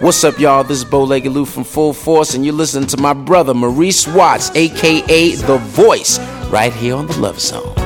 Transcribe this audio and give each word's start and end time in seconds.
What's 0.00 0.24
up, 0.24 0.38
y'all? 0.38 0.64
This 0.64 0.78
is 0.78 0.84
Bow 0.84 1.04
Legged 1.04 1.32
Lou 1.32 1.44
from 1.44 1.64
Full 1.64 1.92
Force, 1.92 2.34
and 2.34 2.44
you're 2.44 2.54
listening 2.54 2.88
to 2.88 2.96
my 2.96 3.12
brother 3.12 3.54
Maurice 3.54 4.06
Watts, 4.06 4.50
aka 4.54 5.34
The 5.34 5.58
Voice, 5.58 6.18
right 6.50 6.72
here 6.72 6.96
on 6.96 7.06
the 7.06 7.18
Love 7.18 7.38
Zone. 7.40 7.81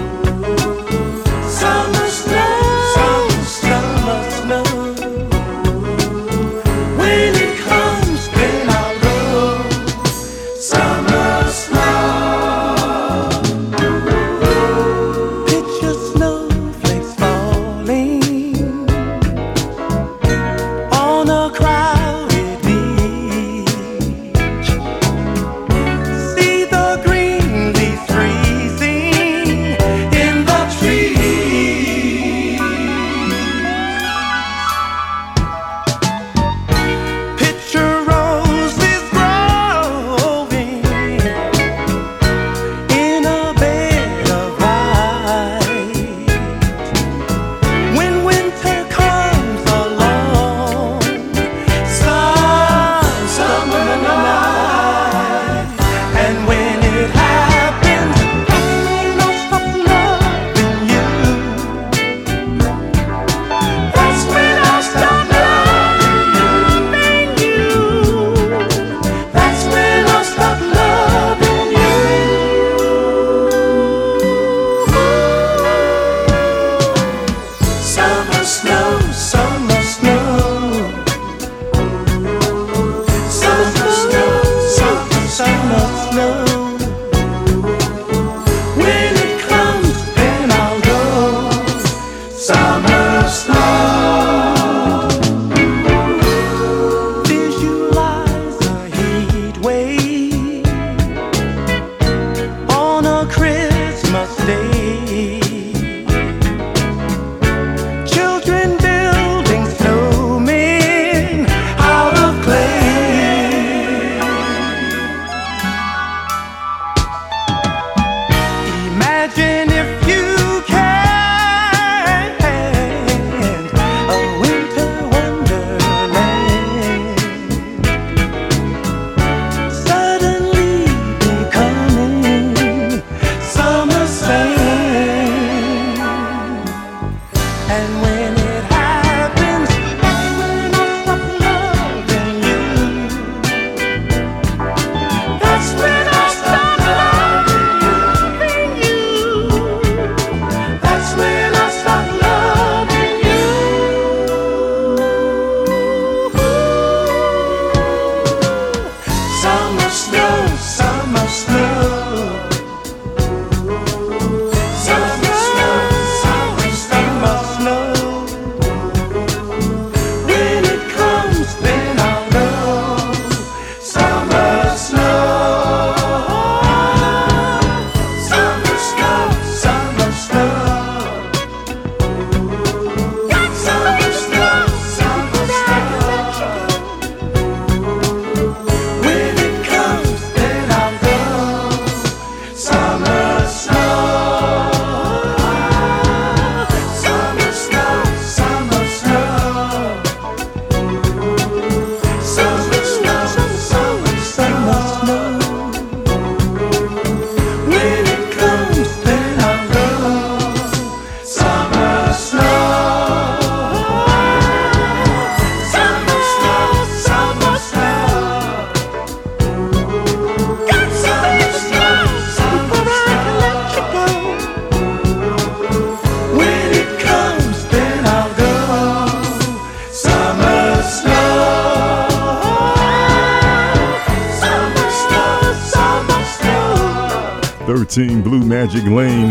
Magic 238.77 238.93
Lane. 238.93 239.31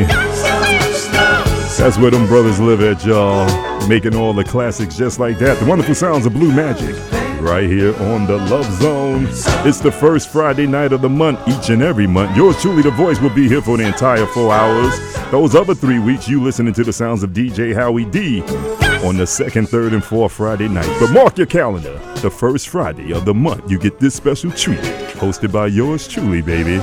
That's 1.78 2.00
where 2.00 2.10
them 2.10 2.26
brothers 2.26 2.60
live 2.60 2.82
at, 2.82 3.06
y'all. 3.06 3.46
Making 3.88 4.16
all 4.16 4.34
the 4.34 4.44
classics 4.44 4.98
just 4.98 5.20
like 5.20 5.38
that. 5.38 5.60
The 5.60 5.66
wonderful 5.66 5.94
sounds 5.94 6.26
of 6.26 6.34
Blue 6.34 6.52
Magic. 6.52 6.96
Right 7.40 7.70
here 7.70 7.96
on 8.06 8.26
the 8.26 8.38
Love 8.38 8.66
Zone. 8.82 9.28
It's 9.68 9.80
the 9.80 9.92
first 9.92 10.30
Friday 10.30 10.66
night 10.66 10.94
of 10.94 11.02
the 11.02 11.10
month, 11.10 11.40
each 11.48 11.70
and 11.70 11.84
every 11.84 12.08
month. 12.08 12.36
Yours 12.36 12.60
truly, 12.60 12.82
The 12.82 12.90
Voice, 12.92 13.22
will 13.22 13.30
be 13.30 13.48
here 13.48 13.62
for 13.62 13.78
the 13.78 13.86
entire 13.86 14.26
four 14.26 14.52
hours. 14.52 14.98
Those 15.30 15.54
other 15.54 15.76
three 15.76 16.00
weeks, 16.00 16.28
you 16.28 16.42
listening 16.42 16.74
to 16.74 16.84
the 16.84 16.94
sounds 16.94 17.22
of 17.22 17.32
DJ 17.32 17.76
Howie 17.76 18.06
D 18.06 18.42
on 19.06 19.18
the 19.18 19.28
second, 19.28 19.70
third, 19.70 19.94
and 19.94 20.04
fourth 20.04 20.32
Friday 20.32 20.68
night. 20.68 20.90
But 21.00 21.12
mark 21.12 21.38
your 21.38 21.46
calendar. 21.46 22.00
The 22.22 22.32
first 22.32 22.70
Friday 22.70 23.14
of 23.14 23.26
the 23.26 23.34
month, 23.34 23.70
you 23.70 23.78
get 23.78 24.00
this 24.00 24.16
special 24.16 24.50
treat 24.52 24.80
hosted 24.80 25.52
by 25.52 25.68
yours 25.68 26.08
truly, 26.08 26.42
baby, 26.42 26.78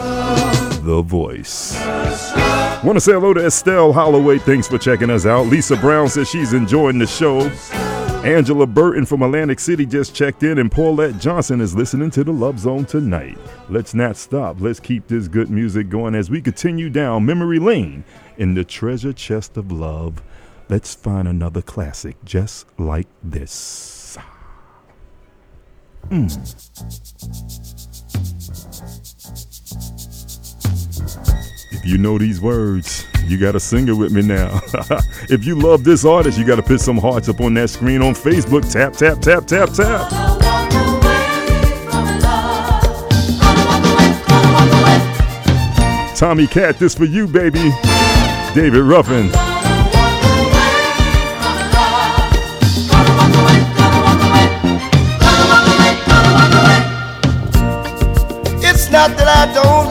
The 0.85 1.03
Voice. 1.05 1.77
Want 2.85 2.97
to 2.97 3.01
say 3.01 3.13
hello 3.13 3.33
to 3.33 3.47
Estelle 3.47 3.93
Holloway. 3.93 4.39
Thanks 4.39 4.67
for 4.67 4.77
checking 4.77 5.09
us 5.09 5.25
out. 5.25 5.47
Lisa 5.47 5.77
Brown 5.77 6.09
says 6.09 6.29
she's 6.29 6.53
enjoying 6.53 6.99
the 6.99 7.07
show. 7.07 7.43
Angela 8.25 8.67
Burton 8.67 9.07
from 9.07 9.23
Atlantic 9.23 9.61
City 9.61 9.87
just 9.87 10.17
checked 10.17 10.43
in, 10.43 10.59
and 10.59 10.71
Paulette 10.71 11.17
Johnson 11.19 11.61
is 11.61 11.77
listening 11.77 12.11
to 12.11 12.25
the 12.25 12.33
Love 12.33 12.59
Zone 12.59 12.85
tonight. 12.85 13.39
Let's 13.69 13.95
not 13.95 14.17
stop. 14.17 14.61
Let's 14.61 14.81
keep 14.81 15.07
this 15.07 15.29
good 15.29 15.49
music 15.49 15.91
going 15.91 16.17
as 16.17 16.29
we 16.29 16.41
continue 16.41 16.91
down 16.91 17.25
memory 17.25 17.61
lane 17.61 18.03
in 18.37 18.55
the 18.55 18.65
treasure 18.65 19.13
chest 19.13 19.57
of 19.57 19.71
love. 19.71 20.21
Let's 20.69 20.93
find 20.93 21.29
another 21.29 21.63
classic 21.63 22.17
just 22.25 22.67
like 22.81 23.07
this. 23.23 24.19
Mm. 26.09 26.33
If 31.73 31.87
you 31.87 31.97
know 31.97 32.19
these 32.19 32.41
words, 32.41 33.07
you 33.25 33.39
gotta 33.39 33.59
sing 33.59 33.89
it 33.89 33.93
with 33.93 34.13
me 34.13 34.21
now. 34.21 34.61
if 35.31 35.45
you 35.45 35.55
love 35.55 35.85
this 35.85 36.05
artist, 36.05 36.39
you 36.39 36.45
gotta 36.45 36.63
put 36.63 36.81
some 36.81 36.99
hearts 36.99 37.31
up 37.31 37.41
on 37.41 37.55
that 37.55 37.71
screen 37.71 38.03
on 38.03 38.15
Facebook. 38.15 38.71
Tap, 38.71 38.93
tap, 38.93 39.21
tap, 39.21 39.47
tap, 39.47 39.71
tap. 39.71 40.33
Tommy 46.15 46.47
Cat, 46.47 46.79
this 46.79 46.95
for 46.95 47.07
you, 47.07 47.27
baby. 47.27 47.73
David 48.55 48.83
Ruffin. 48.83 49.31
It's 58.63 58.91
not 58.91 59.17
that 59.17 59.27
I 59.27 59.53
don't 59.53 59.82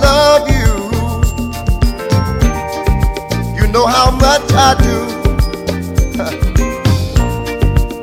I 4.54 4.76
do. 4.76 4.98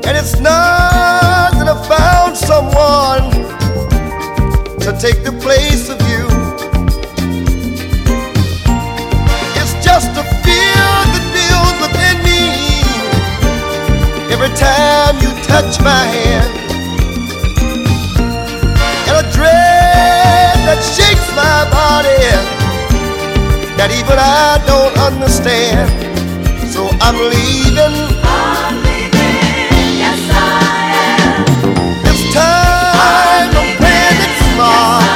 and 0.07 0.17
it's 0.17 0.39
not 0.39 1.53
that 1.53 1.67
I 1.69 1.77
found 1.87 2.35
someone 2.35 3.29
to 4.79 4.91
take 4.99 5.23
the 5.23 5.31
place 5.41 5.89
of 5.89 6.01
you. 6.09 6.25
It's 9.59 9.73
just 9.85 10.09
a 10.17 10.23
fear 10.41 10.89
that 11.13 11.25
builds 11.37 11.77
within 11.85 12.17
me 12.25 12.49
every 14.33 14.49
time 14.57 15.21
you 15.21 15.29
touch 15.45 15.79
my 15.81 16.03
hand. 16.09 16.49
And 19.07 19.17
a 19.21 19.31
dread 19.31 20.55
that 20.65 20.81
shakes 20.81 21.29
my 21.35 21.69
body 21.69 22.09
that 23.77 23.91
even 23.91 24.17
I 24.17 24.61
don't 24.65 24.97
understand. 24.97 26.08
I'm 27.11 27.15
leaving. 27.17 27.97
I'm 28.21 28.75
leaving. 28.83 29.97
Yes, 29.97 30.29
I 30.29 30.37
am. 31.17 31.41
It's 32.05 32.23
time 32.31 33.49
to 33.49 33.61
plan 33.79 34.15
it 34.25 34.33
smart. 34.53 35.09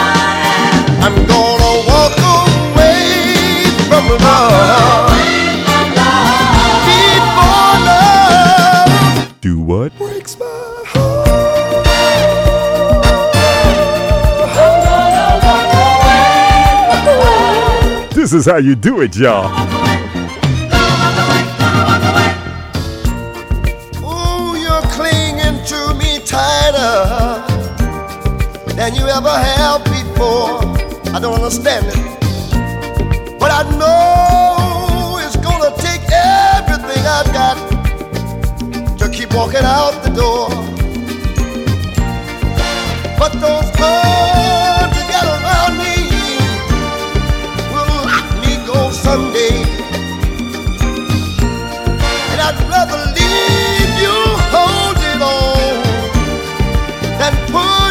I'm 1.05 1.13
gonna 1.29 1.73
walk 1.85 2.17
away 2.17 2.97
from 3.85 4.05
love. 4.25 5.13
Before 6.89 7.75
love. 7.85 9.39
Do 9.41 9.59
what? 9.59 9.95
Breaks 9.99 10.39
my 10.39 10.45
This 18.15 18.33
is 18.33 18.47
how 18.47 18.57
you 18.57 18.73
do 18.73 19.01
it, 19.01 19.15
y'all. 19.15 19.92
Than 28.83 28.95
you 28.95 29.07
ever 29.07 29.29
have 29.29 29.81
before. 29.85 30.59
I 31.15 31.19
don't 31.21 31.35
understand 31.35 31.85
it. 31.87 33.39
But 33.39 33.49
I 33.59 33.61
know 33.79 35.19
it's 35.23 35.37
gonna 35.37 35.71
take 35.87 36.03
everything 36.11 37.01
I've 37.17 37.31
got 37.31 37.55
to 38.99 39.07
keep 39.09 39.33
walking 39.33 39.63
out 39.63 39.93
the 40.03 40.11
door. 40.21 40.49
But 43.21 43.31
those 43.45 43.69
arms 43.79 44.93
you 44.99 45.05
got 45.15 45.27
around 45.37 45.73
me 45.83 45.95
will 47.71 47.93
let 48.11 48.27
me 48.43 48.53
go 48.67 48.91
someday. 48.91 49.55
And 52.31 52.39
I'd 52.47 52.59
rather 52.73 52.99
leave 53.17 53.93
you 54.03 54.17
holding 54.51 55.21
on 55.21 55.83
than 57.19 57.33
pushing 57.49 57.82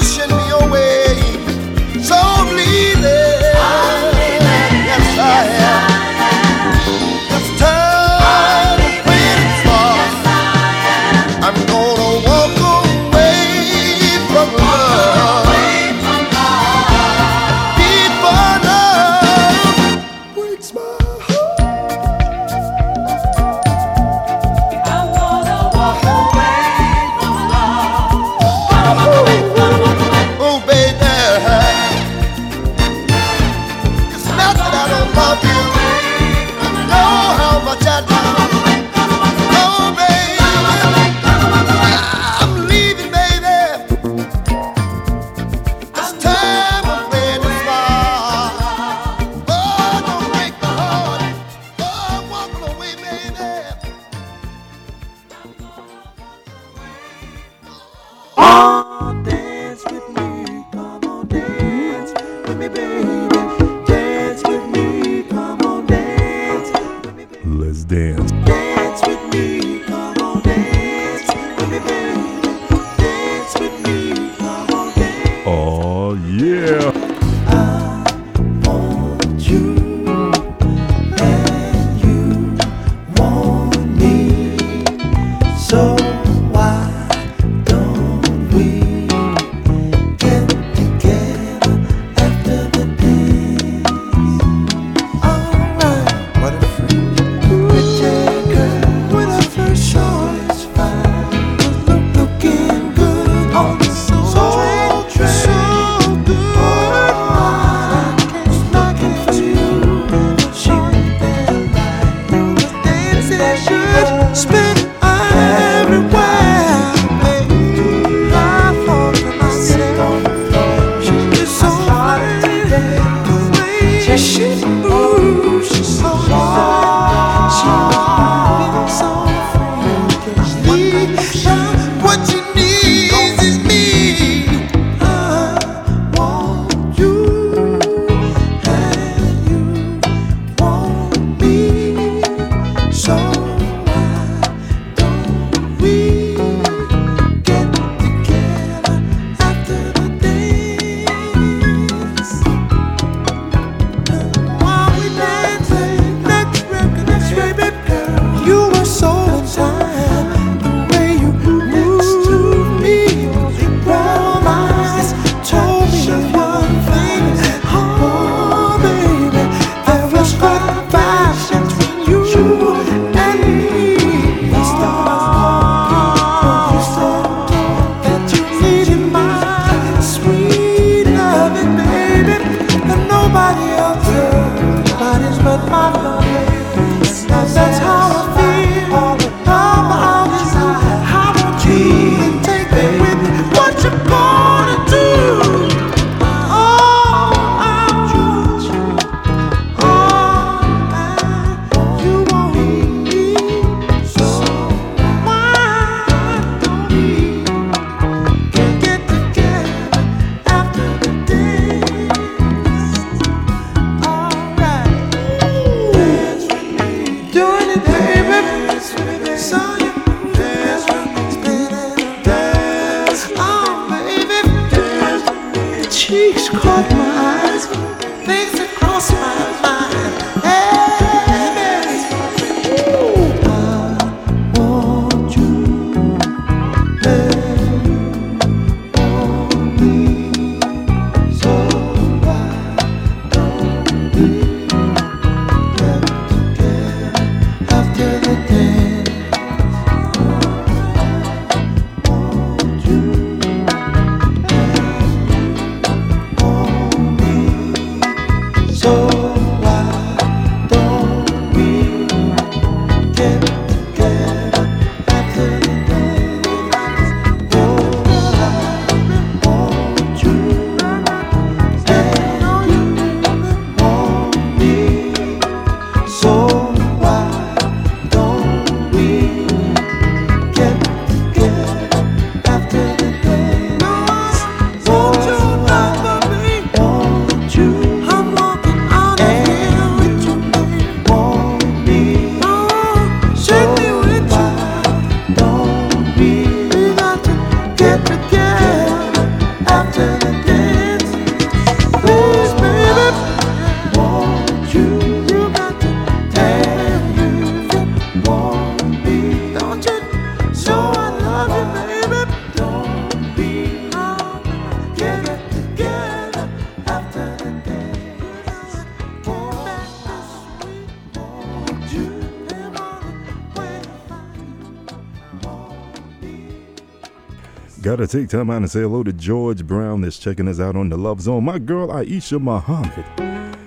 to 328.06 328.18
take 328.18 328.28
time 328.28 328.50
out 328.50 328.56
and 328.56 328.70
say 328.70 328.80
hello 328.80 329.02
to 329.04 329.12
George 329.12 329.64
Brown 329.64 330.00
that's 330.00 330.18
checking 330.18 330.48
us 330.48 330.58
out 330.58 330.74
on 330.74 330.88
the 330.88 330.96
Love 330.96 331.20
Zone. 331.20 331.44
My 331.44 331.58
girl 331.58 331.88
Aisha 331.88 332.40
Muhammad. 332.40 333.04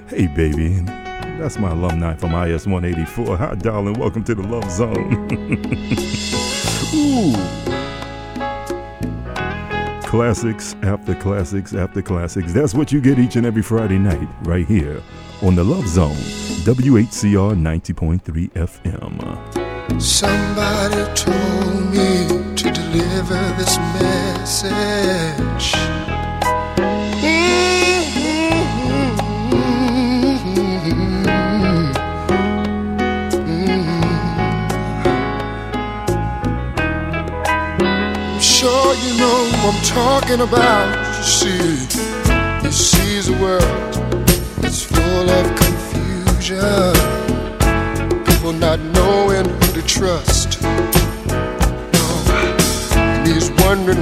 Hey, 0.09 0.27
baby. 0.27 0.81
That's 1.39 1.57
my 1.57 1.71
alumni 1.71 2.15
from 2.15 2.33
IS 2.33 2.67
184. 2.67 3.37
Hi, 3.37 3.55
darling. 3.55 3.93
Welcome 3.93 4.23
to 4.25 4.35
the 4.35 4.43
Love 4.43 4.69
Zone. 4.69 5.27
Ooh. 6.95 7.31
Classics 10.07 10.75
after 10.81 11.15
classics 11.15 11.73
after 11.73 12.01
classics. 12.01 12.51
That's 12.51 12.73
what 12.73 12.91
you 12.91 12.99
get 12.99 13.17
each 13.19 13.37
and 13.37 13.45
every 13.45 13.61
Friday 13.61 13.97
night 13.97 14.27
right 14.43 14.65
here 14.65 15.01
on 15.41 15.55
the 15.55 15.63
Love 15.63 15.87
Zone, 15.87 16.15
WHCR 16.65 17.55
90.3 17.55 18.51
FM. 18.51 20.01
Somebody 20.01 21.13
told 21.15 21.91
me 21.93 22.34
deliver 22.97 23.43
this 23.57 23.77
message. 23.99 25.73
I'm 37.81 38.39
sure 38.39 38.95
you 38.95 39.17
know 39.17 39.51
I'm 39.65 39.83
talking 39.83 40.41
about. 40.41 41.17
You 41.17 41.23
see, 41.23 41.73
you 42.63 42.71
see 42.71 43.19
the 43.29 43.37
world 43.41 44.65
is 44.65 44.83
full 44.83 45.29
of. 45.29 45.64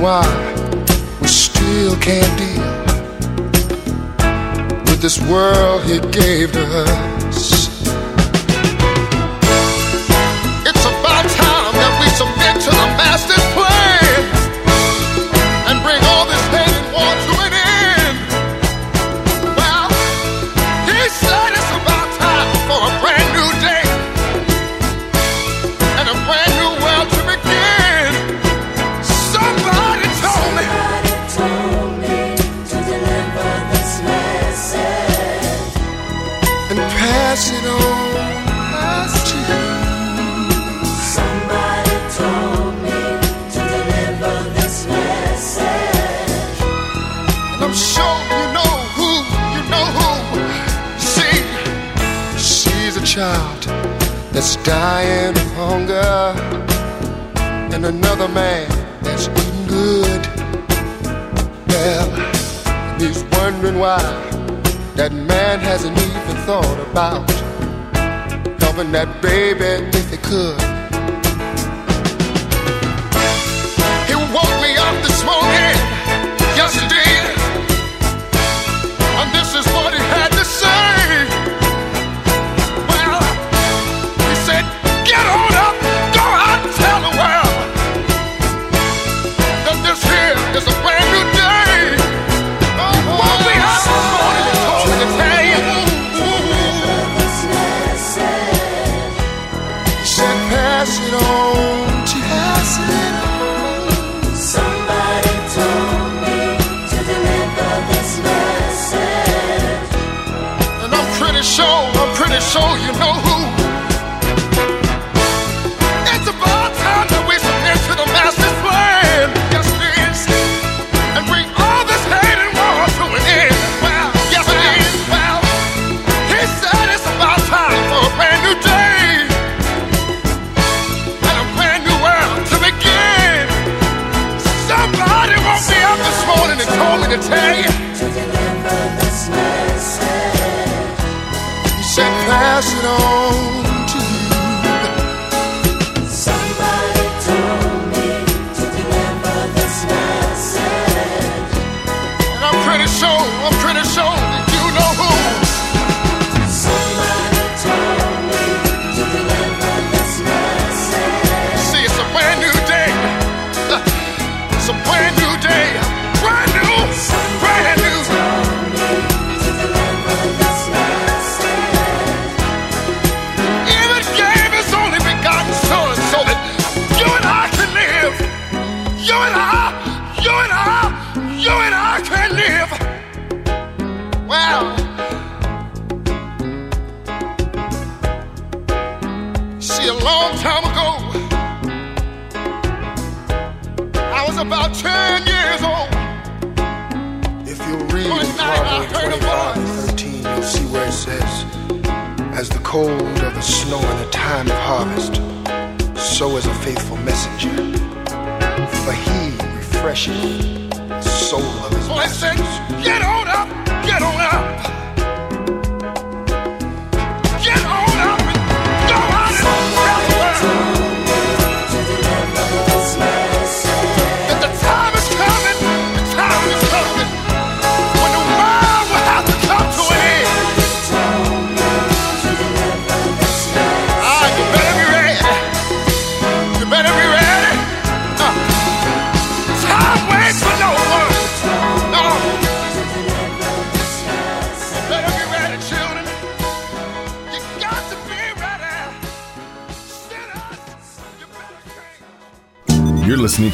why 0.03 0.27
we 1.21 1.27
still 1.29 1.95
can't 1.95 2.37
deal 2.37 2.61
with 4.83 5.01
this 5.01 5.17
world 5.29 5.81
he 5.83 5.97
gave 6.11 6.51
to 6.51 6.61
us. 6.61 7.22
dying 54.63 55.35
of 55.35 55.51
hunger, 55.53 56.33
and 57.73 57.85
another 57.85 58.27
man 58.29 58.69
that's 59.01 59.27
eating 59.27 59.67
good. 59.67 60.21
Well, 61.67 62.99
he's 62.99 63.23
wondering 63.37 63.77
why 63.79 63.99
that 64.95 65.11
man 65.11 65.59
hasn't 65.59 65.97
even 65.97 66.37
thought 66.45 66.79
about 66.91 67.29
helping 68.61 68.91
that 68.93 69.21
baby 69.21 69.85
if 69.97 70.09
he 70.09 70.17
could. 70.17 70.72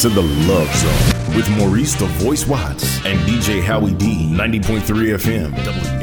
to 0.10 0.16
The 0.16 0.22
Love 0.22 0.76
Zone 0.76 1.36
with 1.36 1.50
Maurice 1.52 1.94
The 1.94 2.06
Voice 2.06 2.48
Watts 2.48 3.04
and 3.06 3.20
DJ 3.28 3.62
Howie 3.62 3.94
D, 3.94 4.28
90.3 4.32 4.82
FM. 5.18 5.99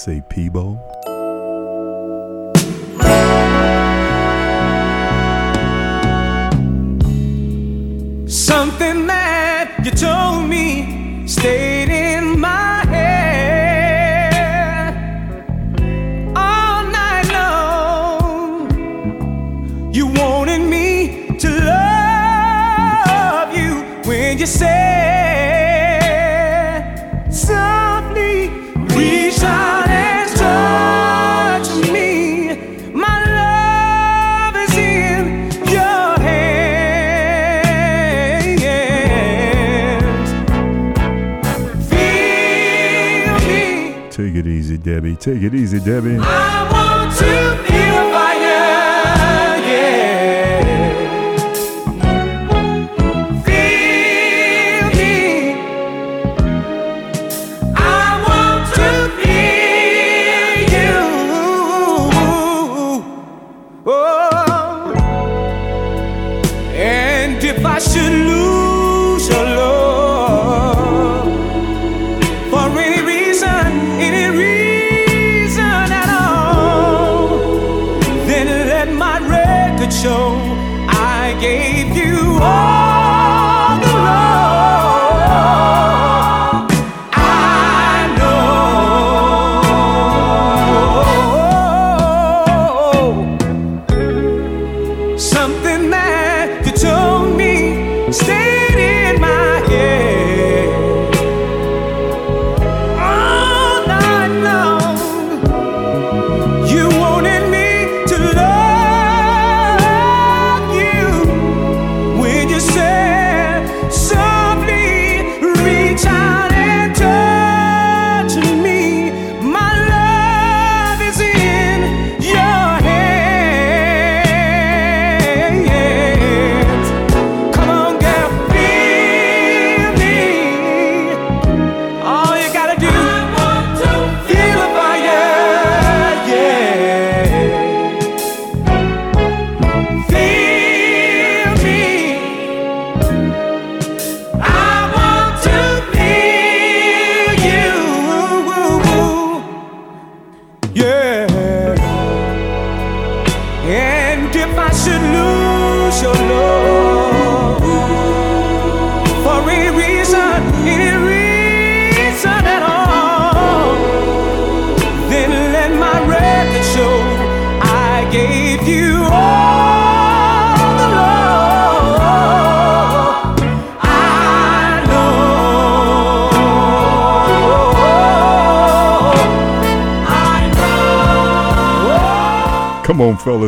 Somebody 0.00 0.39
Take 45.20 45.42
it 45.42 45.54
easy, 45.54 45.59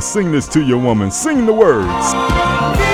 sing 0.02 0.32
this 0.32 0.48
to 0.48 0.62
your 0.62 0.78
woman. 0.78 1.10
Sing 1.10 1.46
the 1.46 1.52
words. 1.52 2.91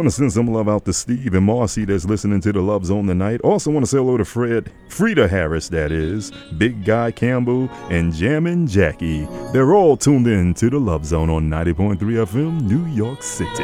Want 0.00 0.08
to 0.08 0.16
send 0.16 0.32
some 0.32 0.46
love 0.46 0.66
out 0.66 0.86
to 0.86 0.94
Steve 0.94 1.34
and 1.34 1.44
Marcy 1.44 1.84
that's 1.84 2.06
listening 2.06 2.40
to 2.40 2.52
the 2.54 2.62
Love 2.62 2.86
Zone 2.86 3.06
tonight. 3.06 3.42
Also 3.42 3.70
want 3.70 3.84
to 3.84 3.86
say 3.86 3.98
hello 3.98 4.16
to 4.16 4.24
Fred, 4.24 4.72
Frida 4.88 5.28
Harris, 5.28 5.68
that 5.68 5.92
is, 5.92 6.32
Big 6.56 6.86
Guy 6.86 7.10
Campbell, 7.10 7.68
and 7.90 8.14
Jammin' 8.14 8.66
Jackie. 8.66 9.26
They're 9.52 9.74
all 9.74 9.98
tuned 9.98 10.26
in 10.26 10.54
to 10.54 10.70
the 10.70 10.78
Love 10.78 11.04
Zone 11.04 11.28
on 11.28 11.50
90.3 11.50 11.98
FM, 11.98 12.62
New 12.62 12.86
York 12.86 13.22
City. 13.22 13.62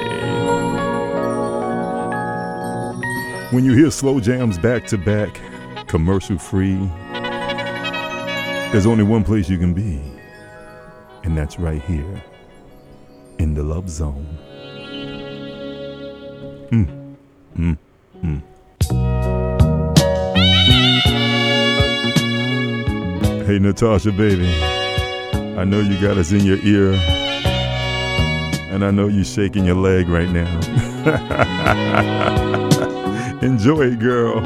When 3.57 3.65
you 3.65 3.73
hear 3.73 3.91
slow 3.91 4.21
jams 4.21 4.59
back 4.59 4.87
to 4.89 4.99
back, 4.99 5.41
commercial 5.89 6.37
free, 6.37 6.77
there's 8.73 8.85
only 8.85 9.05
one 9.05 9.25
place 9.25 9.49
you 9.49 9.57
can 9.57 9.73
be, 9.73 10.03
and 11.25 11.35
that's 11.35 11.59
right 11.59 11.81
here 11.81 12.23
in 13.39 13.55
the 13.55 13.63
Love 13.63 13.89
Zone. 13.89 14.46
Mm. 17.57 17.79
Mm. 18.23 18.43
Hey, 23.47 23.59
Natasha, 23.59 24.13
baby. 24.13 24.47
I 25.57 25.65
know 25.65 25.81
you 25.81 25.99
got 25.99 26.19
us 26.19 26.33
in 26.33 26.41
your 26.41 26.59
ear. 26.59 26.93
And 28.71 28.85
I 28.85 28.91
know 28.91 29.07
you're 29.07 29.25
shaking 29.25 29.65
your 29.65 29.77
leg 29.77 30.07
right 30.09 30.29
now. 30.29 30.61
Enjoy 33.41 33.97
girl. 33.97 34.43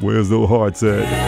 Where's 0.00 0.28
those 0.30 0.48
hearts 0.48 0.82
at? 0.82 1.24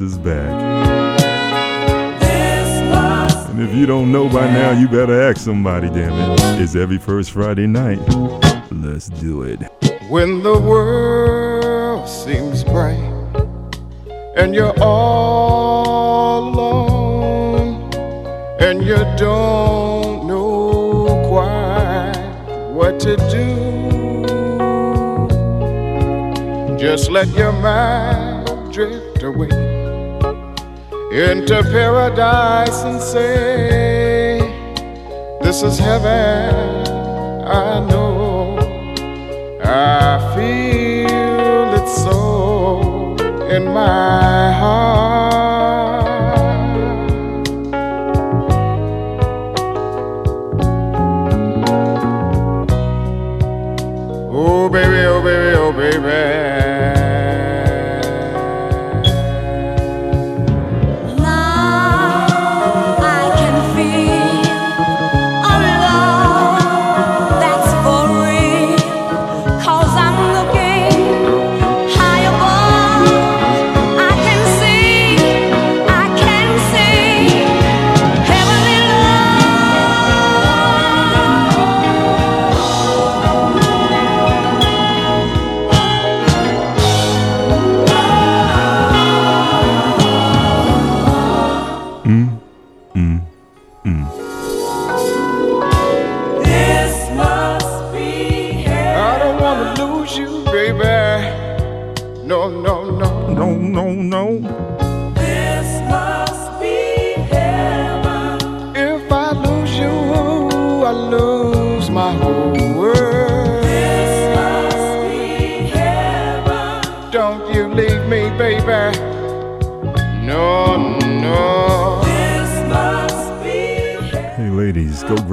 Is 0.00 0.18
back. 0.18 0.50
And 3.50 3.60
if 3.60 3.74
you 3.74 3.86
don't 3.86 4.10
know 4.10 4.28
by 4.28 4.46
now, 4.46 4.70
you 4.78 4.88
better 4.88 5.20
ask 5.20 5.38
somebody, 5.38 5.88
damn 5.88 6.12
it. 6.12 6.60
It's 6.60 6.74
every 6.74 6.98
first 6.98 7.32
Friday 7.32 7.66
night. 7.66 7.98
Let's 8.70 9.08
do 9.08 9.42
it. 9.42 9.60
When 10.08 10.42
the 10.42 10.58
world 10.58 12.08
seems 12.08 12.64
bright 12.64 12.98
and 14.36 14.54
you're 14.54 14.72
all 14.80 16.48
alone 16.48 17.92
and 18.60 18.82
you 18.82 18.96
don't 19.16 20.26
know 20.26 21.06
quite 21.28 22.14
what 22.72 22.98
to 23.00 23.16
do, 23.16 23.58
just 26.78 27.10
let 27.10 27.28
your 27.28 27.52
mind 27.52 28.72
drift 28.72 29.22
away 29.22 29.79
into 31.10 31.60
paradise 31.64 32.84
and 32.84 33.00
say, 33.00 34.38
This 35.42 35.62
is 35.64 35.76
heaven. 35.76 36.86
I 37.44 37.80
know. 37.88 38.56
I 39.64 40.34
feel 40.36 41.74
it 41.74 41.88
so 41.88 43.16
in 43.48 43.64
my 43.64 44.52
heart. 44.52 45.39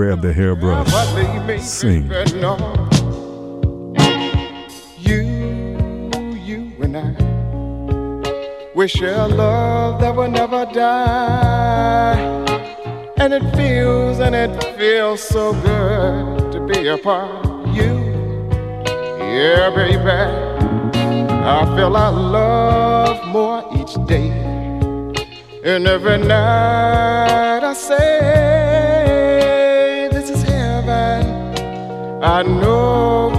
Grab 0.07 0.21
the 0.21 0.31
hairbrush. 0.31 0.87
Sing. 1.61 2.09
You, 4.97 5.21
you 6.47 6.71
and 6.81 6.95
I, 6.95 7.11
we 8.73 8.87
share 8.87 9.19
a 9.19 9.27
love 9.27 9.99
that 9.99 10.15
will 10.15 10.31
never 10.31 10.65
die. 10.73 12.15
And 13.17 13.33
it 13.33 13.43
feels, 13.57 14.19
and 14.19 14.33
it 14.33 14.63
feels 14.77 15.21
so 15.21 15.51
good 15.51 16.53
to 16.53 16.61
be 16.65 16.87
a 16.87 16.97
part 16.97 17.45
of 17.45 17.75
you. 17.75 17.91
Yeah, 19.19 19.69
baby. 19.75 20.09
I 21.53 21.65
feel 21.75 21.97
our 21.97 22.13
love 22.13 23.27
more 23.27 23.61
each 23.75 23.95
day. 24.07 24.29
And 25.65 25.85
every 25.85 26.17
night 26.19 27.61
I 27.61 27.73
say, 27.73 28.56
I 32.19 32.41
know 32.41 33.29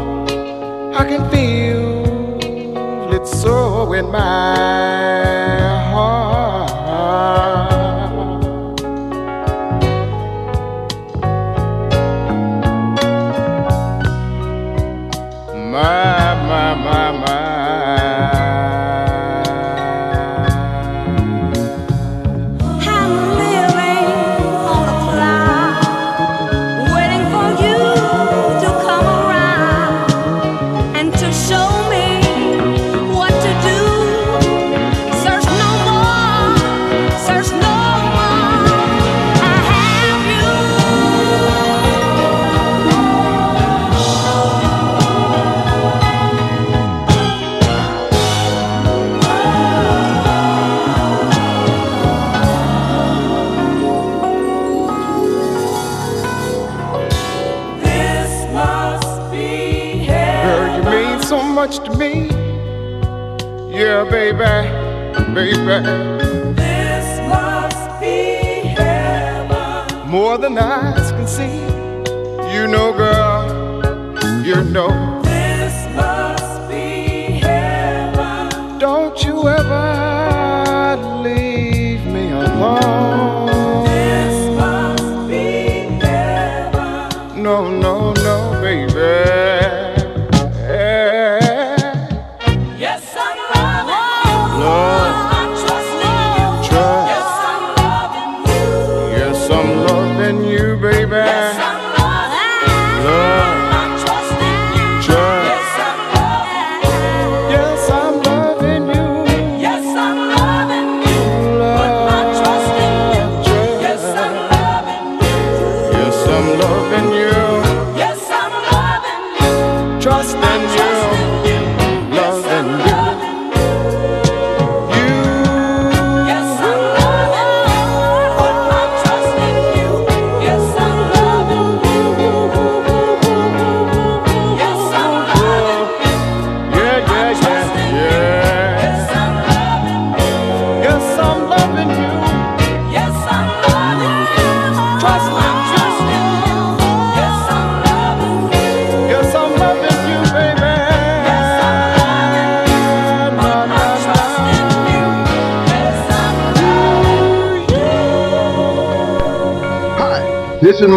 I 0.94 1.04
can 1.04 1.28
feel 1.30 3.12
it 3.12 3.26
so 3.26 3.92
in 3.92 4.06
my 4.12 5.27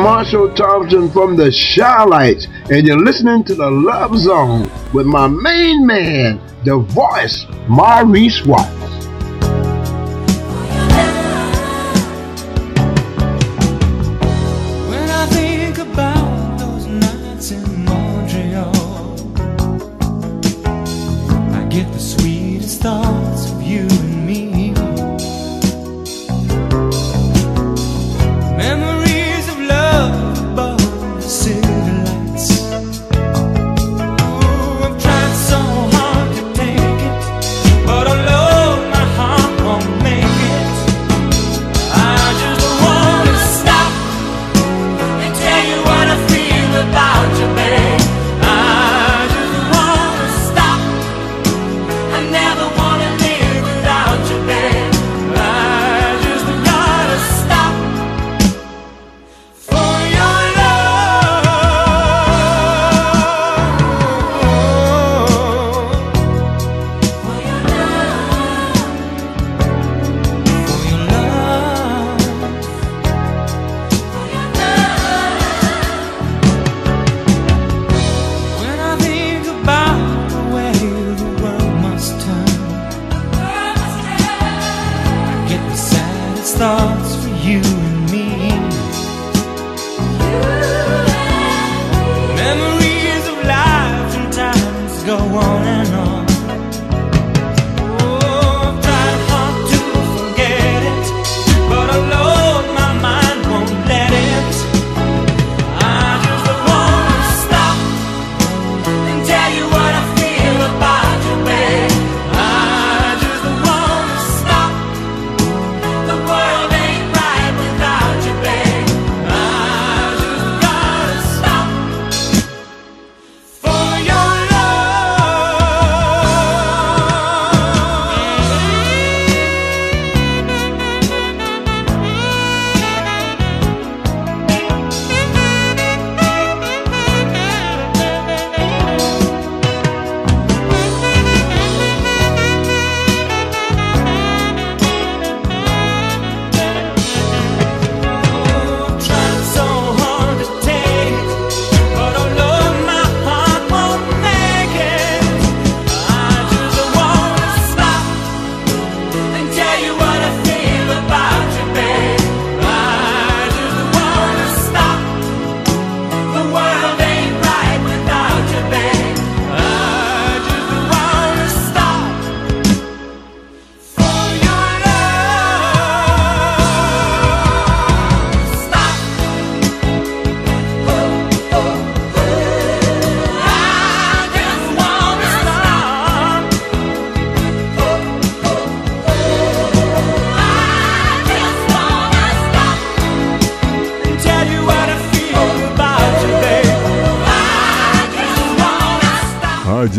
Marshall 0.01 0.51
Thompson 0.55 1.11
from 1.11 1.35
the 1.35 1.51
Chi-Lites, 1.51 2.47
and 2.71 2.87
you're 2.87 2.97
listening 2.97 3.43
to 3.43 3.53
the 3.53 3.69
Love 3.69 4.17
Zone 4.17 4.67
with 4.93 5.05
my 5.05 5.27
main 5.27 5.85
man, 5.85 6.41
the 6.63 6.77
voice, 6.77 7.45
Maurice 7.67 8.43
Watt. 8.43 8.80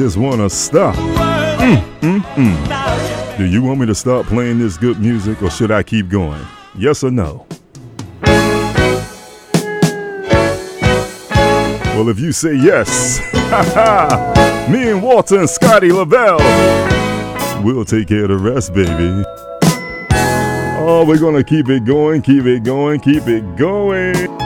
just 0.02 0.16
want 0.16 0.40
to 0.40 0.50
stop. 0.50 0.96
Mm, 0.96 1.80
mm, 2.00 2.20
mm. 2.34 3.38
Do 3.38 3.44
you 3.44 3.62
want 3.62 3.78
me 3.78 3.86
to 3.86 3.94
stop 3.94 4.26
playing 4.26 4.58
this 4.58 4.76
good 4.76 4.98
music 4.98 5.40
or 5.40 5.48
should 5.48 5.70
I 5.70 5.84
keep 5.84 6.08
going? 6.08 6.44
Yes 6.76 7.04
or 7.04 7.12
no? 7.12 7.46
Well, 11.94 12.08
if 12.08 12.18
you 12.18 12.32
say 12.32 12.56
yes, 12.56 13.20
me 14.68 14.90
and 14.90 15.04
Walter 15.04 15.38
and 15.38 15.48
Scotty 15.48 15.90
Leaveil, 15.90 16.40
we'll 17.62 17.84
take 17.84 18.08
care 18.08 18.24
of 18.24 18.30
the 18.30 18.38
rest, 18.38 18.74
baby. 18.74 19.24
Oh, 20.84 21.04
we're 21.06 21.20
gonna 21.20 21.44
keep 21.44 21.68
it 21.68 21.84
going, 21.84 22.22
keep 22.22 22.44
it 22.46 22.64
going, 22.64 22.98
keep 22.98 23.28
it 23.28 23.54
going. 23.54 24.41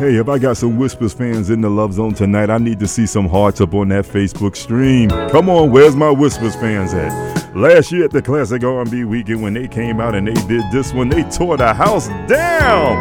Hey, 0.00 0.16
if 0.16 0.30
I 0.30 0.38
got 0.38 0.56
some 0.56 0.78
Whispers 0.78 1.12
fans 1.12 1.50
in 1.50 1.60
the 1.60 1.68
Love 1.68 1.92
Zone 1.92 2.14
tonight, 2.14 2.48
I 2.48 2.56
need 2.56 2.80
to 2.80 2.88
see 2.88 3.04
some 3.04 3.28
hearts 3.28 3.60
up 3.60 3.74
on 3.74 3.88
that 3.88 4.06
Facebook 4.06 4.56
stream. 4.56 5.10
Come 5.10 5.50
on, 5.50 5.70
where's 5.70 5.94
my 5.94 6.08
Whispers 6.08 6.54
fans 6.54 6.94
at? 6.94 7.54
Last 7.54 7.92
year 7.92 8.06
at 8.06 8.10
the 8.10 8.22
Classic 8.22 8.64
R&B 8.64 9.04
Weekend, 9.04 9.42
when 9.42 9.52
they 9.52 9.68
came 9.68 10.00
out 10.00 10.14
and 10.14 10.26
they 10.26 10.32
did 10.48 10.64
this 10.72 10.94
one, 10.94 11.10
they 11.10 11.22
tore 11.24 11.58
the 11.58 11.74
house 11.74 12.08
down. 12.26 12.96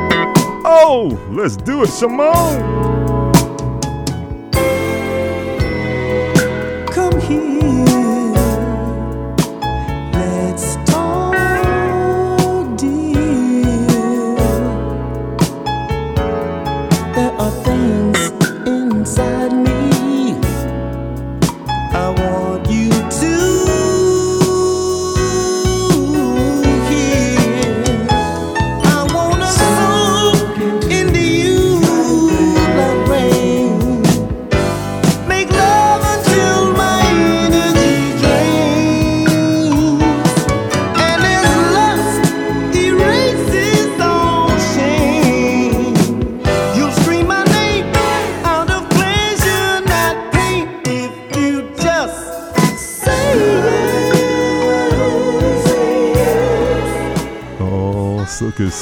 Oh, 0.66 1.18
let's 1.32 1.56
do 1.56 1.84
it, 1.84 1.88
Simone. 1.88 2.79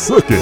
Look. 0.09 0.36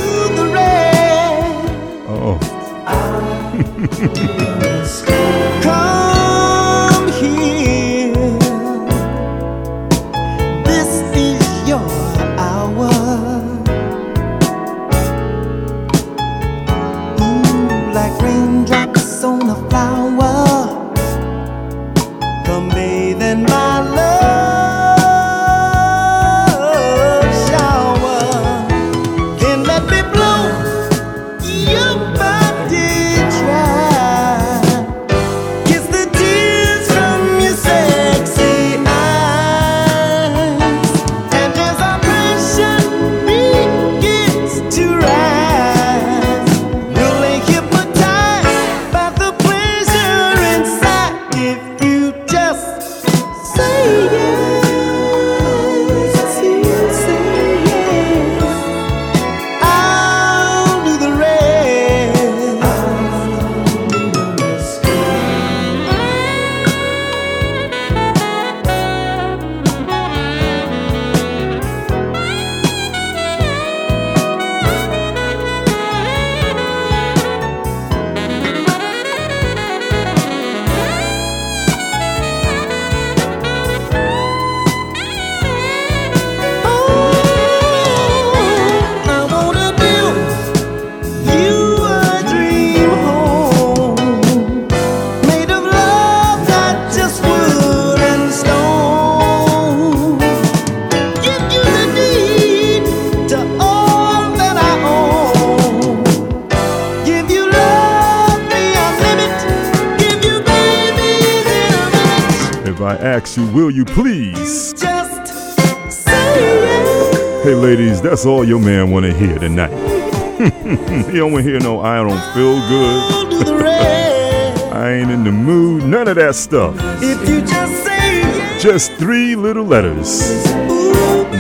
Ladies, 117.95 118.09
that's 118.09 118.25
all 118.25 118.43
your 118.43 118.59
man 118.59 118.91
want 118.91 119.05
to 119.05 119.13
hear 119.13 119.37
tonight. 119.39 119.69
he 121.09 121.17
don't 121.17 121.31
want 121.31 121.45
to 121.45 121.51
hear 121.51 121.59
no, 121.59 121.79
I 121.79 121.97
don't 121.97 122.33
feel 122.33 122.55
good. 122.67 123.11
I'll 123.11 123.29
do 123.29 123.43
the 123.43 123.55
rest. 123.55 124.63
I 124.73 124.93
ain't 124.93 125.11
in 125.11 125.23
the 125.23 125.31
mood. 125.31 125.83
None 125.83 126.07
of 126.07 126.15
that 126.15 126.35
stuff. 126.35 126.75
If 127.01 127.29
you 127.29 127.41
just 127.41 127.83
say 127.83 128.19
yes. 128.19 128.61
Just 128.61 128.91
three 128.93 129.35
little 129.35 129.63
letters. 129.63 130.45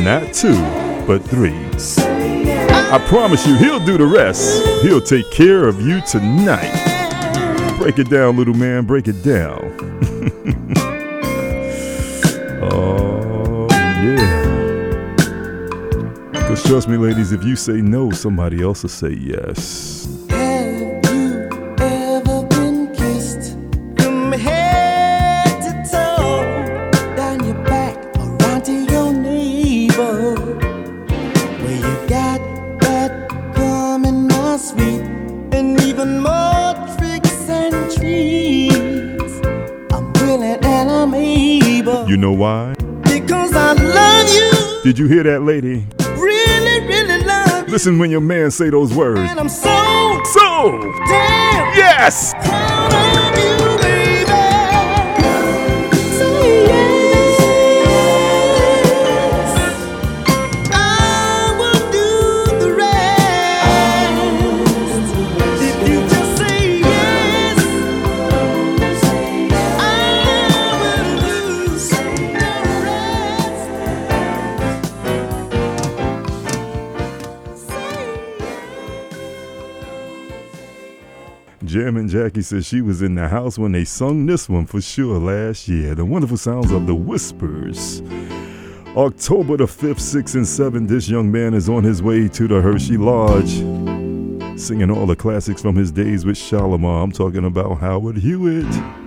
Not 0.03 0.33
two, 0.33 0.55
but 1.05 1.19
three. 1.19 1.55
I 1.97 3.03
promise 3.07 3.45
you, 3.47 3.55
he'll 3.55 3.83
do 3.83 3.97
the 3.97 4.05
rest. 4.05 4.63
He'll 4.83 5.01
take 5.01 5.29
care 5.31 5.67
of 5.67 5.81
you 5.81 6.01
tonight. 6.01 6.71
Break 7.79 7.99
it 7.99 8.09
down, 8.09 8.37
little 8.37 8.53
man. 8.53 8.85
Break 8.85 9.07
it 9.07 9.23
down. 9.23 9.59
oh, 12.61 13.14
Because 16.55 16.69
trust 16.69 16.87
me, 16.87 16.95
ladies, 16.95 17.33
if 17.33 17.43
you 17.43 17.57
say 17.57 17.81
no, 17.81 18.11
somebody 18.11 18.63
else 18.63 18.83
will 18.83 18.89
say 18.89 19.09
yes. 19.09 20.07
You 20.29 21.49
ever 21.81 22.47
been 22.47 22.93
kissed 22.95 23.57
from 23.97 24.31
head 24.31 25.51
to 25.63 25.91
toe, 25.91 27.13
down 27.17 27.43
your 27.43 27.61
back, 27.65 27.97
around 28.15 28.63
to 28.67 28.71
your 28.71 29.11
neighbor, 29.11 30.35
where 31.59 31.75
you 31.75 32.07
got 32.07 32.39
that 32.79 33.27
gum 33.53 34.05
and 34.05 34.29
more 34.29 34.57
sweet, 34.57 35.01
and 35.51 35.77
even 35.81 36.21
more 36.21 36.73
tricks 36.97 37.49
and 37.49 37.91
treats? 37.91 39.41
I'm 39.91 40.13
willing 40.13 40.63
and 40.63 40.89
I'm 40.89 41.13
able 41.15 42.07
You 42.07 42.15
know 42.15 42.31
why? 42.31 42.75
because 43.03 43.51
I 43.53 43.73
love 43.73 44.29
you, 44.33 44.83
Did 44.83 44.97
you 44.97 45.07
hear 45.07 45.23
that, 45.23 45.41
lady? 45.41 45.85
Listen 47.67 47.97
when 47.97 48.11
your 48.11 48.21
man 48.21 48.51
say 48.51 48.69
those 48.69 48.93
words. 48.93 49.19
and 49.19 49.39
I'm 49.39 49.49
so 49.49 50.21
So, 50.23 50.79
damn. 51.07 51.75
yes! 51.75 52.33
Jackie 82.09 82.41
says 82.41 82.65
she 82.65 82.81
was 82.81 83.01
in 83.01 83.15
the 83.15 83.27
house 83.27 83.57
when 83.57 83.71
they 83.71 83.85
sung 83.85 84.25
this 84.25 84.49
one 84.49 84.65
for 84.65 84.81
sure 84.81 85.19
last 85.19 85.67
year. 85.67 85.95
The 85.95 86.05
wonderful 86.05 86.37
sounds 86.37 86.71
of 86.71 86.87
the 86.87 86.95
Whispers. 86.95 88.01
October 88.95 89.57
the 89.57 89.65
5th, 89.65 89.99
6th, 89.99 90.35
and 90.35 90.45
7th, 90.45 90.87
this 90.87 91.09
young 91.09 91.31
man 91.31 91.53
is 91.53 91.67
on 91.67 91.83
his 91.83 92.01
way 92.01 92.27
to 92.29 92.47
the 92.47 92.61
Hershey 92.61 92.97
Lodge, 92.97 93.57
singing 94.59 94.89
all 94.89 95.05
the 95.05 95.15
classics 95.15 95.61
from 95.61 95.75
his 95.75 95.91
days 95.91 96.25
with 96.25 96.37
Shalamar. 96.37 97.03
I'm 97.03 97.11
talking 97.11 97.45
about 97.45 97.79
Howard 97.79 98.17
Hewitt. 98.17 99.04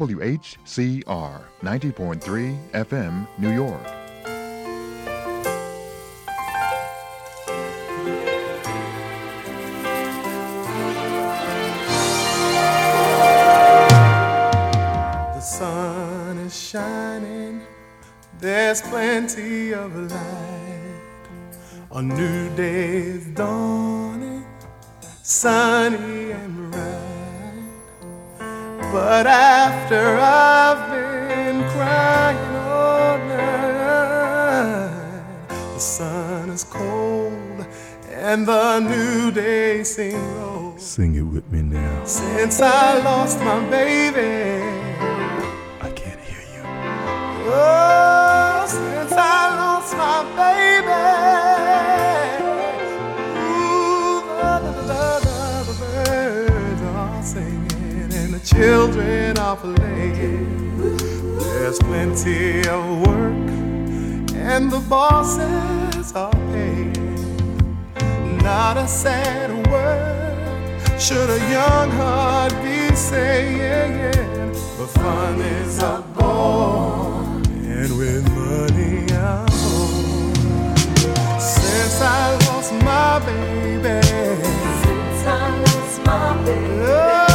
WHCR 0.00 1.42
90.3 1.62 2.70
FM, 2.70 3.28
New 3.36 3.50
York. 3.50 3.84
The 15.34 15.40
sun 15.40 16.38
is 16.38 16.58
shining, 16.58 17.60
there's 18.38 18.80
plenty 18.80 19.74
of 19.74 19.94
light. 19.94 21.02
A 21.92 22.00
new 22.00 22.56
day 22.56 22.96
is 22.96 23.26
dawning, 23.34 24.46
sunny 25.22 26.30
and 26.30 26.72
bright. 26.72 26.99
But 28.92 29.26
after 29.28 30.18
I've 30.18 30.90
been 30.90 31.62
crying 31.70 32.56
all 32.56 33.18
night, 33.18 34.92
the 35.48 35.78
sun 35.78 36.50
is 36.50 36.64
cold 36.64 37.66
and 38.10 38.46
the 38.46 38.80
new 38.80 39.30
day 39.30 39.84
seems 39.84 40.14
low. 40.14 40.74
Sing 40.76 41.14
it 41.14 41.22
with 41.22 41.50
me 41.52 41.62
now. 41.62 42.04
Since 42.04 42.60
I 42.60 42.98
lost 43.02 43.38
my 43.40 43.60
baby, 43.70 44.60
I 45.80 45.90
can't 45.92 46.20
hear 46.20 46.42
you. 46.54 46.62
oh, 47.46 48.64
since 48.66 49.12
I 49.12 49.56
lost 49.56 49.96
my 49.96 50.24
baby, 50.36 50.59
children 58.60 59.38
are 59.38 59.56
playing. 59.56 60.76
There's 61.38 61.78
plenty 61.78 62.60
of 62.68 62.82
work 63.06 63.48
and 64.34 64.70
the 64.70 64.80
bosses 64.86 66.12
are 66.12 66.38
paying. 66.52 66.92
Not 68.42 68.76
a 68.76 68.86
sad 68.86 69.48
word 69.70 71.00
should 71.00 71.30
a 71.30 71.40
young 71.56 71.90
heart 72.00 72.52
be 72.62 72.94
saying. 72.94 74.52
But 74.76 74.90
fun 75.00 75.40
is 75.40 75.82
a 75.82 76.04
bore, 76.14 77.24
and 77.78 77.90
with 78.00 78.24
money 78.40 79.10
I'm 79.30 79.48
home. 79.64 80.34
Since 81.40 81.96
I 82.02 82.36
lost 82.46 82.72
my 82.90 83.20
baby, 83.24 84.02
since 84.82 85.22
I 85.26 85.48
lost 85.64 85.96
my 86.04 86.44
baby, 86.44 86.82
oh, 86.82 87.29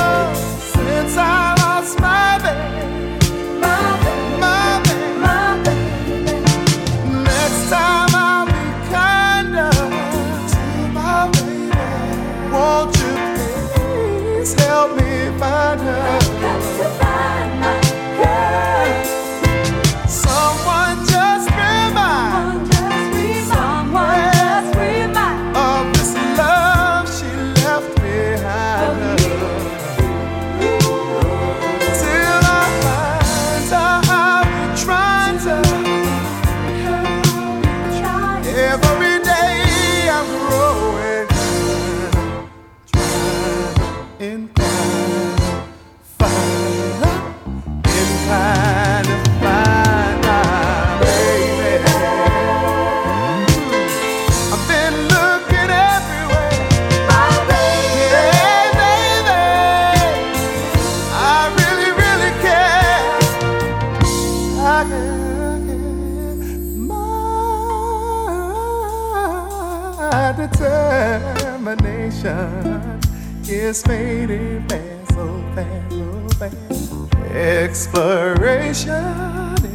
determination 71.65 73.01
is 73.47 73.81
fading 73.81 74.67
fast, 74.67 75.13
so 75.13 75.43
fast, 75.55 75.91
so 75.91 76.27
fast. 76.35 77.01
Exploration 77.31 78.93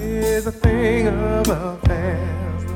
is 0.00 0.46
a 0.46 0.52
thing 0.52 1.08
of 1.08 1.44
the 1.44 1.78
past. 1.84 2.66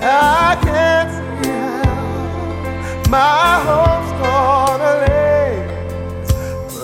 I 0.00 0.56
can't 0.62 1.10
see 1.10 1.50
how 1.50 3.10
my 3.10 3.60
hopes 3.66 4.12
gonna 4.22 4.94
last. 5.02 6.34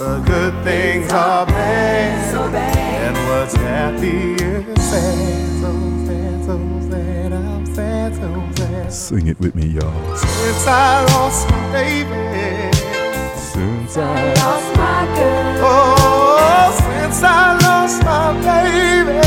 But 0.00 0.20
good 0.26 0.54
things 0.64 1.12
are 1.12 1.46
bad, 1.46 2.32
so 2.32 2.50
bad. 2.50 2.76
And 2.76 3.16
what's 3.28 3.54
happy 3.54 4.34
is 4.34 4.82
sad, 4.82 5.60
so 5.60 5.70
sad, 6.06 6.07
so 6.48 6.56
sad, 6.88 7.30
I'm 7.30 7.66
sad, 7.74 8.14
so 8.14 8.42
sad. 8.56 8.90
Sing 8.90 9.26
it 9.26 9.38
with 9.38 9.54
me, 9.54 9.66
y'all. 9.66 10.16
Since 10.16 10.66
I 10.66 11.04
lost 11.12 11.50
my 11.50 11.72
baby. 11.72 12.72
Since 13.36 13.98
I 13.98 14.32
lost 14.32 14.76
my 14.78 15.04
girl. 15.14 15.58
Oh, 15.60 16.72
since 16.80 17.22
I 17.22 17.52
lost 17.60 18.02
my 18.02 18.32
baby. 18.32 19.20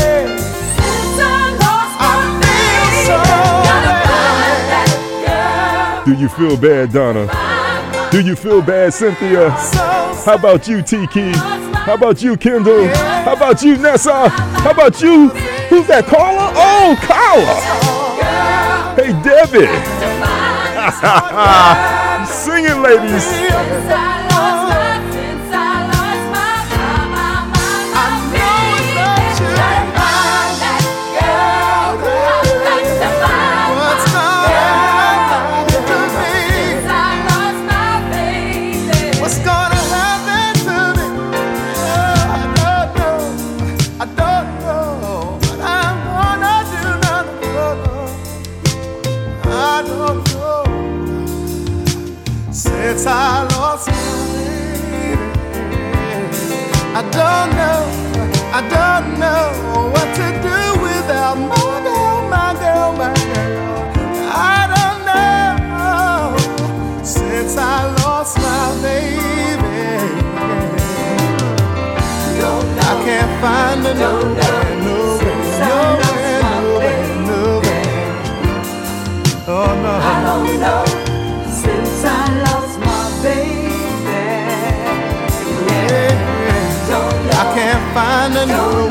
Since 0.82 1.20
I 1.22 1.54
lost 1.62 1.94
my 2.02 2.18
baby. 2.42 3.06
So 3.06 3.16
bad. 5.24 6.04
Do 6.04 6.12
you 6.14 6.28
feel 6.28 6.56
bad, 6.56 6.92
Donna? 6.92 7.28
Do 8.10 8.20
you 8.20 8.34
feel 8.34 8.62
bad, 8.62 8.92
Cynthia? 8.92 9.56
So 9.58 9.78
How 10.24 10.34
about 10.34 10.66
you, 10.66 10.82
Tiki? 10.82 11.32
How 11.84 11.94
about 11.94 12.22
you, 12.22 12.36
Kendall? 12.36 12.86
How 12.94 13.34
about 13.34 13.60
you, 13.62 13.76
Nessa? 13.76 14.28
How 14.28 14.70
about 14.70 15.00
you? 15.02 15.30
Who's 15.68 15.86
that, 15.88 16.06
caller? 16.06 16.52
Oh, 16.54 16.94
Kyla! 17.02 17.56
Hey, 18.94 19.10
Debbie! 19.24 19.66
Singing, 22.32 22.82
ladies! 22.82 24.21
and 88.42 88.81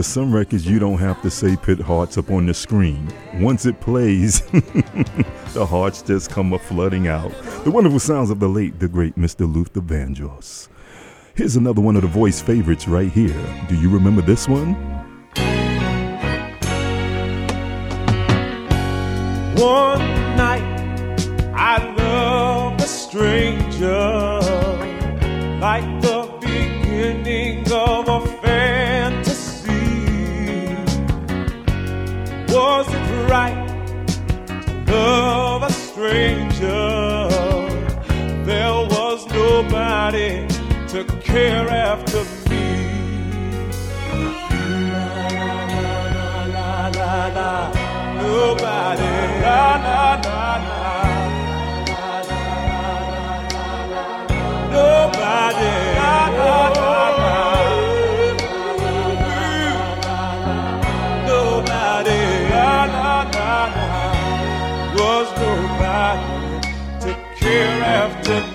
are 0.00 0.02
some 0.02 0.34
records 0.34 0.66
you 0.66 0.78
don't 0.78 0.96
have 0.96 1.20
to 1.20 1.30
say 1.30 1.56
pit 1.56 1.78
hearts 1.78 2.16
up 2.16 2.30
on 2.30 2.46
the 2.46 2.54
screen. 2.54 3.06
Once 3.34 3.66
it 3.66 3.80
plays, 3.80 4.40
the 5.52 5.66
hearts 5.68 6.00
just 6.00 6.30
come 6.30 6.54
up, 6.54 6.62
flooding 6.62 7.06
out. 7.06 7.30
The 7.64 7.70
wonderful 7.70 8.00
sounds 8.00 8.30
of 8.30 8.40
the 8.40 8.48
late, 8.48 8.80
the 8.80 8.88
great 8.88 9.16
Mr. 9.16 9.40
Luther 9.40 9.82
Vandross. 9.82 10.68
Here's 11.34 11.56
another 11.56 11.82
one 11.82 11.96
of 11.96 12.02
the 12.02 12.08
voice 12.08 12.40
favorites 12.40 12.88
right 12.88 13.12
here. 13.12 13.36
Do 13.68 13.74
you 13.74 13.90
remember 13.90 14.22
this 14.22 14.48
one? 14.48 14.72
One 19.56 20.00
night 20.38 20.64
I 21.54 21.94
loved 21.98 22.80
a 22.80 22.86
stranger 22.86 24.40
like 25.60 26.00
the 26.00 26.38
beginning 26.40 27.70
of 27.70 28.08
a 28.08 28.26
fair. 28.38 28.79
Was 32.50 32.88
it 32.88 33.30
right 33.30 33.68
to 34.86 34.92
love 34.92 35.62
a 35.62 35.72
stranger? 35.72 37.28
There 38.44 38.72
was 38.94 39.26
nobody 39.28 40.48
to 40.88 41.04
care 41.22 41.68
after 41.68 42.24
me. 42.50 42.66
La, 44.12 45.28
la, 45.36 45.68
la, 46.56 46.88
la, 46.88 46.88
la, 46.88 47.26
la 47.38 47.72
Nobody. 48.22 49.12
La 49.42 49.76
la 49.86 50.20
La, 50.26 50.56
la, 50.68 52.46
la, 53.52 53.84
la. 53.92 54.72
Nobody. 54.72 55.89
to 66.00 67.14
care 67.36 67.82
after 67.82 68.49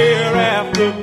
hereafter. 0.00 0.99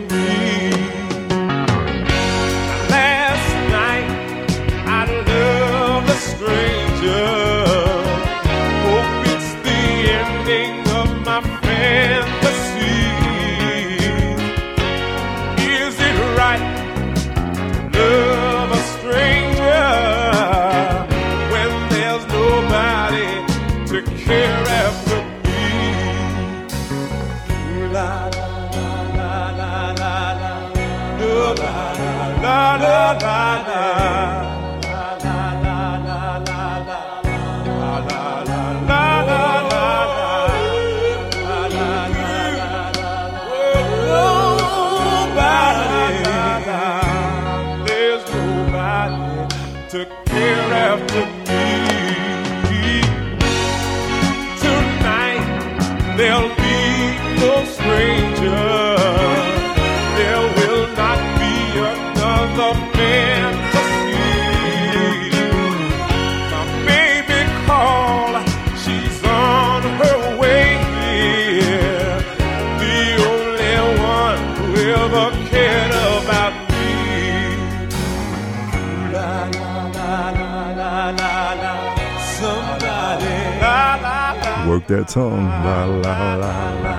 good 84.98 85.10
song. 85.10 85.45
La, 85.45 85.86
la, 85.86 86.36
la, 86.36 86.97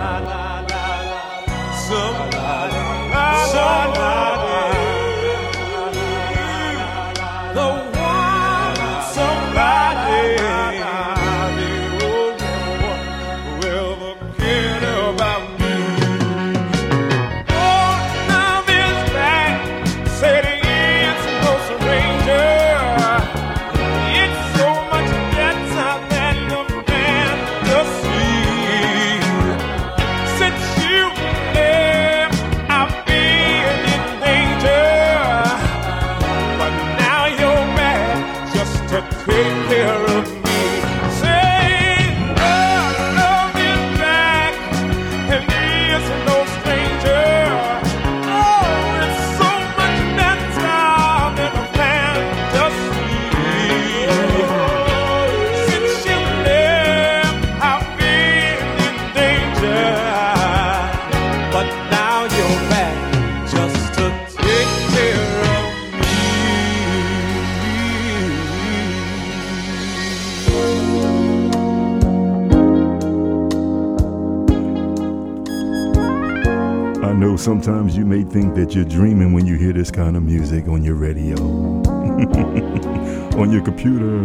sometimes 77.48 77.96
you 77.96 78.04
may 78.04 78.24
think 78.24 78.54
that 78.54 78.74
you're 78.74 78.84
dreaming 78.84 79.32
when 79.32 79.46
you 79.46 79.56
hear 79.56 79.72
this 79.72 79.90
kind 79.90 80.18
of 80.18 80.22
music 80.22 80.68
on 80.68 80.84
your 80.84 80.96
radio, 80.96 81.34
on 83.40 83.50
your 83.50 83.64
computer, 83.64 84.18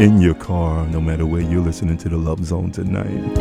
in 0.00 0.18
your 0.18 0.34
car, 0.34 0.86
no 0.86 0.98
matter 0.98 1.26
where 1.26 1.42
you're 1.42 1.60
listening 1.60 1.98
to 1.98 2.08
the 2.08 2.16
Love 2.16 2.42
Zone 2.42 2.72
tonight. 2.72 3.34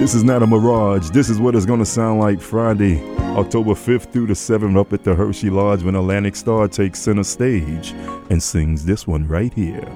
This 0.00 0.12
is 0.12 0.24
not 0.24 0.42
a 0.42 0.46
mirage. 0.48 1.10
This 1.10 1.28
is 1.28 1.38
what 1.38 1.54
it's 1.54 1.66
going 1.66 1.78
to 1.78 1.86
sound 1.86 2.18
like 2.18 2.40
Friday, 2.40 3.00
October 3.36 3.74
5th 3.74 4.10
through 4.10 4.26
the 4.26 4.34
7th, 4.34 4.76
up 4.76 4.92
at 4.92 5.04
the 5.04 5.14
Hershey 5.14 5.50
Lodge 5.50 5.84
when 5.84 5.94
Atlantic 5.94 6.34
Starr 6.34 6.66
takes 6.66 6.98
center 6.98 7.22
stage 7.22 7.92
and 8.28 8.42
sings 8.42 8.84
this 8.84 9.06
one 9.06 9.28
right 9.28 9.54
here. 9.54 9.88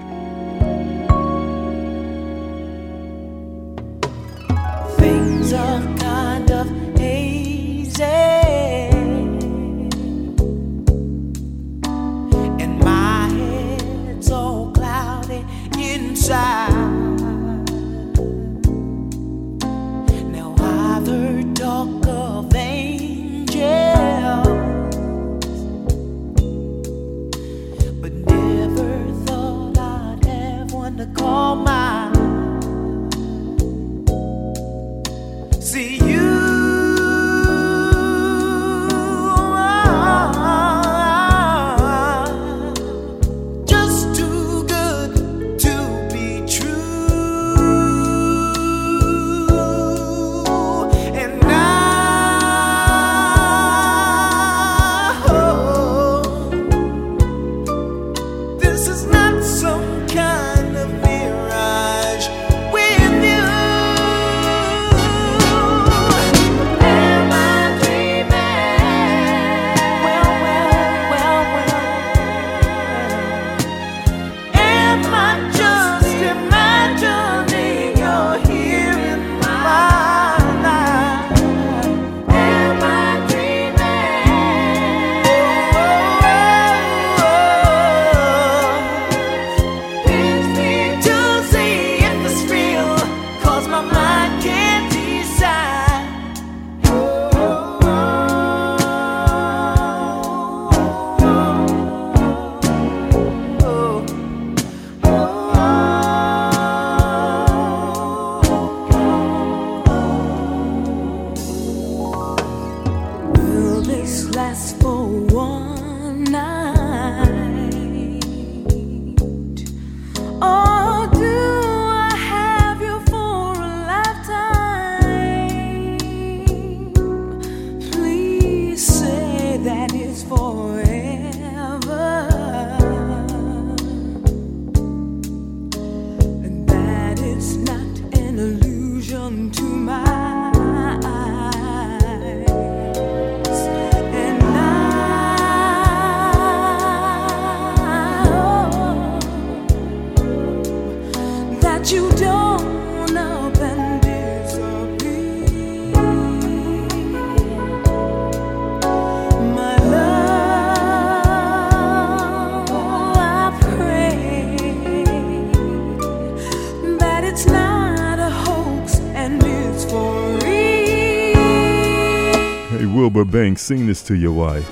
Banks, 173.33 173.63
sing 173.63 173.87
this 173.87 174.03
to 174.03 174.15
your 174.15 174.33
wife. 174.33 174.69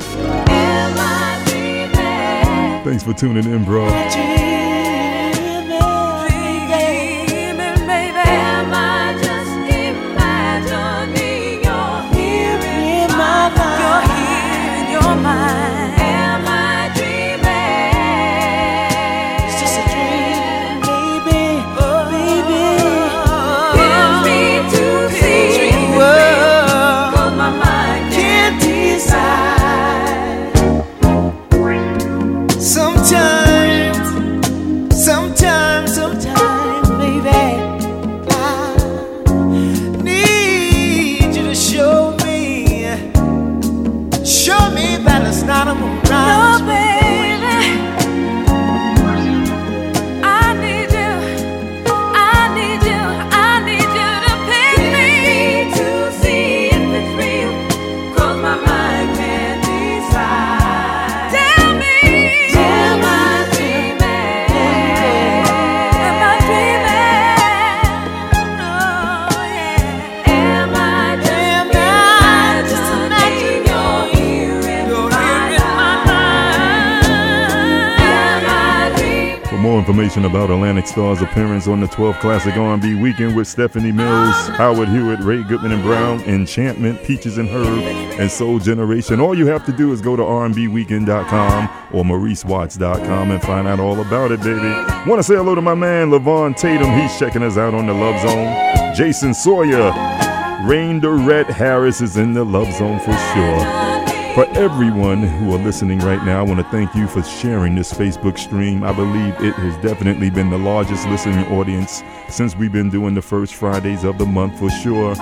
Thanks 2.85 3.03
for 3.03 3.15
tuning 3.15 3.47
in, 3.47 3.65
bro. 3.65 3.89
Information 80.01 80.25
about 80.25 80.49
Atlantic 80.49 80.87
Starr's 80.87 81.21
appearance 81.21 81.69
on 81.69 81.81
the 81.81 81.87
12th 81.89 82.21
Classic 82.21 82.57
R&B 82.57 82.95
Weekend 82.95 83.37
with 83.37 83.47
Stephanie 83.47 83.93
Mills, 83.93 84.35
Howard 84.57 84.89
Hewitt, 84.89 85.21
Ray 85.21 85.43
Goodman 85.43 85.73
and 85.73 85.83
Brown, 85.83 86.23
Enchantment, 86.23 87.05
Peaches 87.05 87.37
and 87.37 87.47
Herb, 87.47 87.67
and 88.19 88.31
Soul 88.31 88.61
Generation, 88.61 89.21
all 89.21 89.37
you 89.37 89.47
have 89.49 89.67
to 89.67 89.73
do 89.73 89.93
is 89.93 90.01
go 90.01 90.17
to 90.17 90.23
rnbweekend.com 90.23 91.69
or 91.93 92.03
mauricewatts.com 92.03 93.31
and 93.31 93.43
find 93.43 93.69
out 93.69 93.79
all 93.79 94.01
about 94.01 94.33
it, 94.33 94.41
baby. 94.41 94.71
Want 95.07 95.19
to 95.19 95.23
say 95.23 95.35
hello 95.35 95.55
to 95.55 95.61
my 95.61 95.75
man 95.75 96.09
Levon 96.09 96.57
Tatum. 96.57 96.99
He's 96.99 97.19
checking 97.19 97.43
us 97.43 97.59
out 97.59 97.75
on 97.75 97.87
the 97.87 97.93
Love 97.93 98.23
Zone. 98.23 98.95
Jason 98.95 99.35
Sawyer, 99.35 99.93
Rain 100.67 101.01
Durrett 101.01 101.49
Harris 101.49 102.01
is 102.01 102.17
in 102.17 102.33
the 102.33 102.45
Love 102.45 102.73
Zone 102.73 103.01
for 103.01 103.13
sure. 103.13 104.00
For 104.35 104.47
everyone 104.57 105.25
who 105.25 105.53
are 105.53 105.59
listening 105.59 105.99
right 105.99 106.25
now, 106.25 106.39
I 106.39 106.43
want 106.43 106.61
to 106.61 106.71
thank 106.71 106.95
you 106.95 107.09
for 107.09 107.21
sharing 107.21 107.75
this 107.75 107.93
Facebook 107.93 108.39
stream. 108.39 108.85
I 108.85 108.93
believe 108.93 109.35
it 109.41 109.55
has 109.55 109.77
definitely 109.83 110.31
been 110.31 110.51
the 110.51 110.57
largest 110.57 111.09
listening 111.09 111.45
audience 111.47 112.05
since 112.29 112.55
we've 112.55 112.73
been 112.73 112.91
doing 112.91 113.15
the 113.15 113.23
first 113.23 113.57
Fridays 113.57 114.05
of 114.05 114.19
the 114.19 114.27
month 114.27 114.57
for 114.61 114.71
sure. 114.71 115.17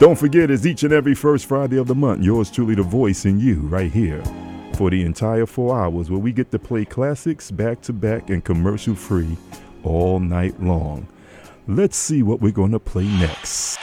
Don't 0.00 0.18
forget, 0.18 0.50
it's 0.50 0.66
each 0.66 0.82
and 0.82 0.92
every 0.92 1.14
first 1.14 1.46
Friday 1.46 1.78
of 1.78 1.86
the 1.86 1.94
month. 1.94 2.24
Yours 2.24 2.50
truly, 2.50 2.74
the 2.74 2.82
voice 2.82 3.24
in 3.26 3.38
you, 3.38 3.60
right 3.60 3.92
here, 3.92 4.24
for 4.74 4.90
the 4.90 5.02
entire 5.02 5.46
four 5.46 5.78
hours 5.78 6.10
where 6.10 6.18
we 6.18 6.32
get 6.32 6.50
to 6.50 6.58
play 6.58 6.84
classics 6.84 7.52
back 7.52 7.80
to 7.82 7.92
back 7.92 8.28
and 8.28 8.44
commercial 8.44 8.96
free 8.96 9.36
all 9.84 10.18
night 10.18 10.60
long. 10.60 11.06
Let's 11.68 11.96
see 11.96 12.24
what 12.24 12.40
we're 12.40 12.50
going 12.50 12.72
to 12.72 12.80
play 12.80 13.06
next. 13.06 13.78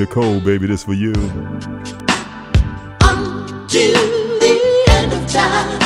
Nicole, 0.00 0.40
baby, 0.40 0.66
this 0.66 0.82
for 0.84 0.94
you. 0.94 1.12
Till 3.68 3.92
the 4.40 4.86
end 4.88 5.12
of 5.12 5.30
time, 5.30 5.79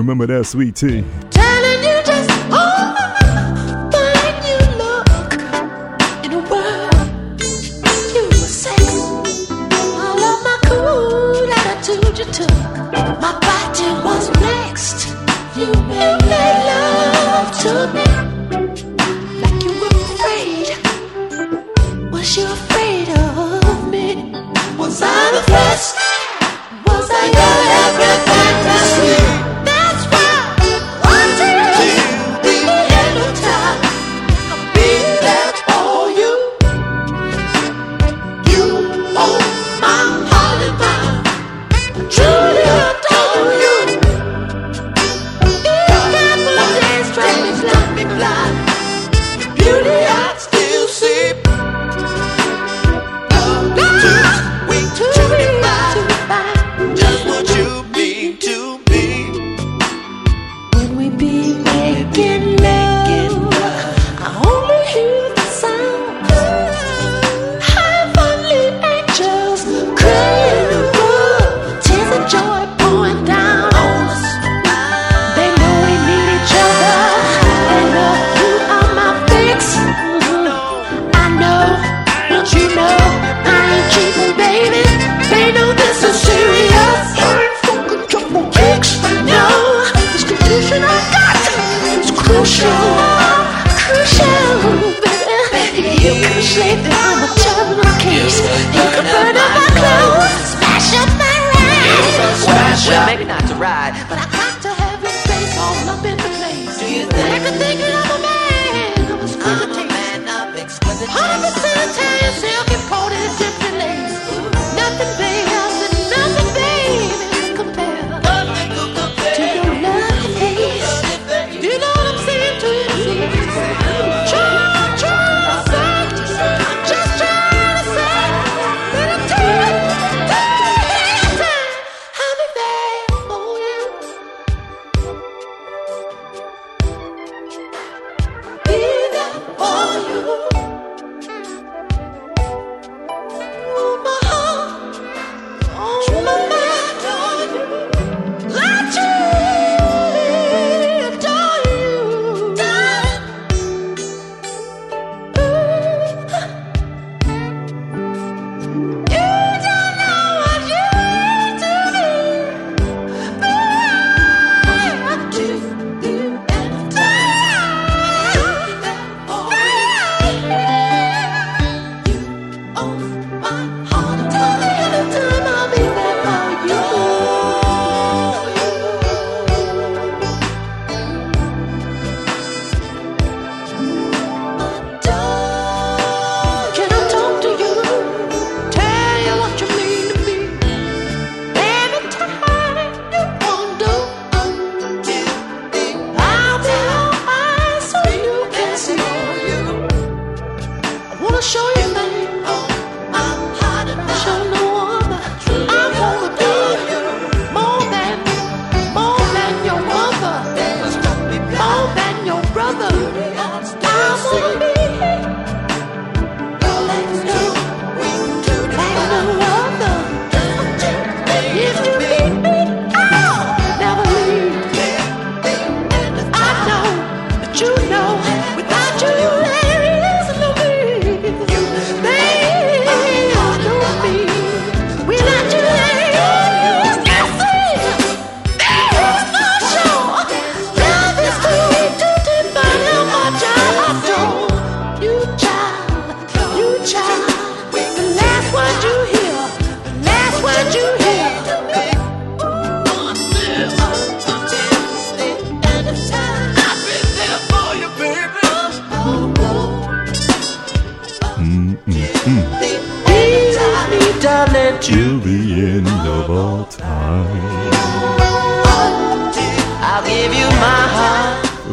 remember 0.00 0.26
that, 0.26 0.44
sweet 0.44 0.76
tea? 0.76 1.04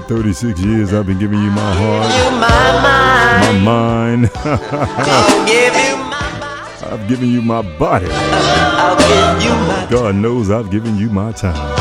36 0.07 0.59
years, 0.61 0.93
I've 0.93 1.05
been 1.05 1.19
giving 1.19 1.39
you 1.39 1.51
my 1.51 1.73
heart, 1.73 2.09
my 2.39 2.81
mind. 2.81 3.55
my 3.55 3.71
mind. 3.71 4.31
I'll 4.35 5.45
give 5.45 5.75
you 5.75 5.97
my, 5.97 6.87
I've 6.89 7.07
given 7.09 7.29
you 7.29 7.41
my 7.41 7.61
body. 7.77 8.07
I'll 8.09 8.95
give 8.97 9.43
you 9.43 9.49
my. 9.49 9.85
God 9.89 10.15
knows 10.15 10.49
I've 10.49 10.71
given 10.71 10.97
you 10.97 11.09
my 11.09 11.33
time. 11.33 11.75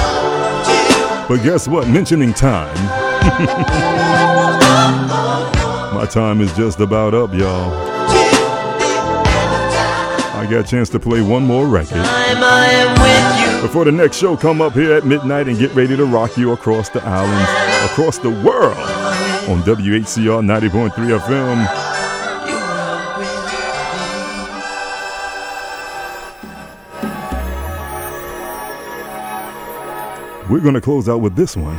But 1.29 1.43
guess 1.45 1.69
what? 1.69 1.87
Mentioning 1.89 2.35
time. 2.35 2.75
my 5.95 6.07
time 6.11 6.41
is 6.41 6.53
just 6.57 6.81
about 6.81 7.15
up, 7.15 7.33
y'all. 7.33 7.73
I 10.37 10.47
got 10.51 10.65
a 10.65 10.69
chance 10.69 10.89
to 10.91 10.99
play 11.01 11.21
one 11.23 11.45
more 11.45 11.67
record. 11.67 11.97
Time 11.97 12.43
I 12.43 12.67
am 12.73 13.01
with 13.01 13.57
you. 13.57 13.63
Before 13.67 13.85
the 13.85 13.91
next 13.91 14.17
show 14.17 14.37
come 14.37 14.61
up 14.61 14.75
here 14.75 14.93
at 14.93 15.05
midnight 15.05 15.49
and 15.49 15.59
get 15.59 15.75
ready 15.75 15.97
to 15.97 16.05
rock 16.05 16.37
you 16.37 16.53
across 16.53 16.89
the 16.89 17.03
islands, 17.03 17.51
across 17.87 18.19
the 18.19 18.31
world 18.31 18.77
on 19.49 19.63
WHCR 19.63 20.43
90.3 20.45 20.91
FM. 21.21 21.97
We're 30.51 30.61
going 30.61 30.75
to 30.75 30.81
close 30.81 31.09
out 31.09 31.21
with 31.21 31.37
this 31.37 31.57
one. 31.57 31.77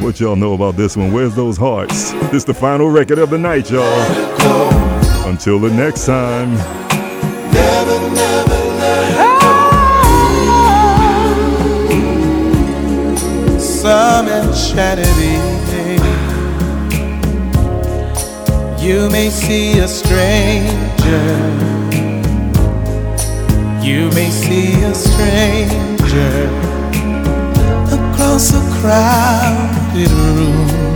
What 0.00 0.20
y'all 0.20 0.36
know 0.36 0.54
about 0.54 0.76
this 0.76 0.96
one? 0.96 1.12
Where's 1.12 1.34
those 1.34 1.56
hearts? 1.56 2.12
This 2.30 2.44
the 2.44 2.54
final 2.54 2.88
record 2.90 3.18
of 3.18 3.30
the 3.30 3.38
night, 3.38 3.70
y'all. 3.70 4.37
Until 5.28 5.60
the 5.60 5.68
next 5.68 6.06
time. 6.06 6.56
some 13.60 14.26
enchanted 14.26 15.06
evening. 15.18 16.00
You 18.80 19.10
may 19.10 19.28
see 19.28 19.78
a 19.80 19.86
stranger. 19.86 21.26
You 23.82 24.10
may 24.16 24.30
see 24.30 24.72
a 24.82 24.94
stranger 24.94 26.48
across 27.92 28.54
a 28.54 28.80
crowded 28.80 30.10
room. 30.10 30.87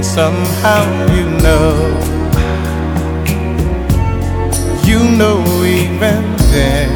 And 0.00 0.06
somehow 0.06 0.82
you 1.14 1.26
know, 1.44 1.76
you 4.88 4.98
know 5.18 5.44
even 5.62 6.24
then 6.54 6.90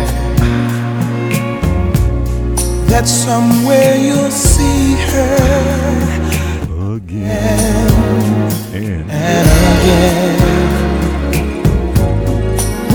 that 2.89 3.07
somewhere 3.07 3.97
you'll 3.97 4.31
see 4.31 4.95
her 5.13 5.37
again 6.97 7.93
and, 8.73 9.11
again. 9.77 10.39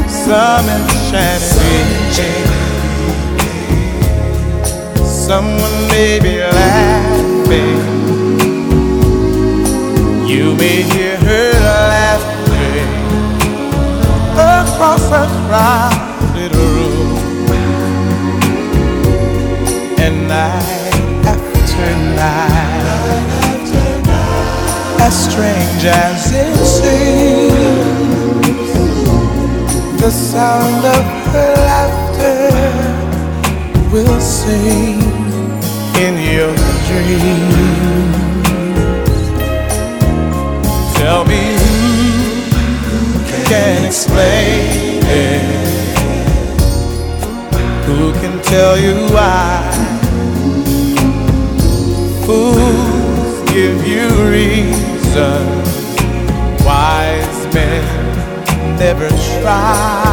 Some 0.09 0.65
enchanted 0.73 1.87
Someone 5.05 5.87
may 5.89 6.19
be 6.19 6.39
laughing. 6.39 7.98
You 10.29 10.53
may 10.57 10.83
hear 10.83 11.17
her 11.17 11.51
laughing 11.53 12.89
across 14.37 15.05
a 15.09 15.25
crowded 15.47 16.53
room. 16.55 17.49
and 19.97 20.27
night 20.27 21.25
after 21.25 21.89
night, 22.13 23.69
as 25.01 25.15
strange 25.31 25.83
as 26.05 26.31
it 26.31 26.57
seems, 26.77 27.57
the 29.99 30.11
sound 30.11 30.85
of 30.85 31.05
her 31.33 31.53
laughter 31.69 32.51
will 33.91 34.21
sing 34.21 35.01
in 36.05 36.13
your 36.31 36.53
dreams. 36.85 38.28
Tell 41.09 41.25
me 41.25 41.57
who 42.85 43.43
can 43.49 43.83
explain 43.83 45.01
it? 45.05 45.41
Who 47.87 48.13
can 48.21 48.39
tell 48.43 48.77
you 48.77 48.93
why? 49.15 49.71
Fools 52.27 53.51
give 53.51 53.87
you 53.87 54.07
reason. 54.29 55.47
Wise 56.63 57.41
men 57.55 58.77
never 58.77 59.09
try. 59.41 60.08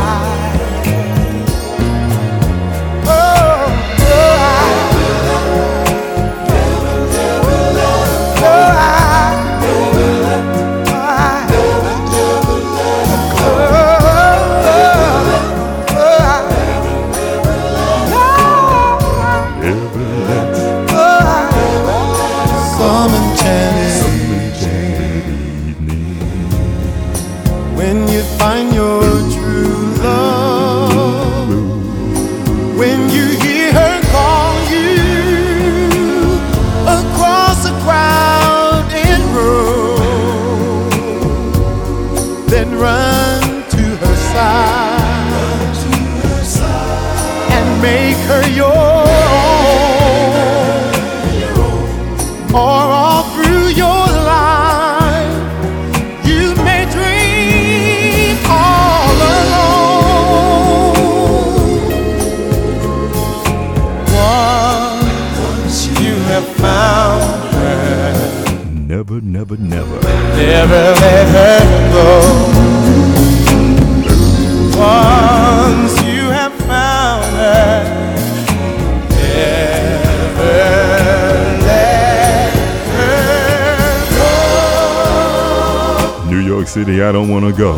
City, 86.76 87.00
I 87.00 87.10
don't 87.10 87.30
want 87.30 87.46
to 87.46 87.54
go. 87.54 87.74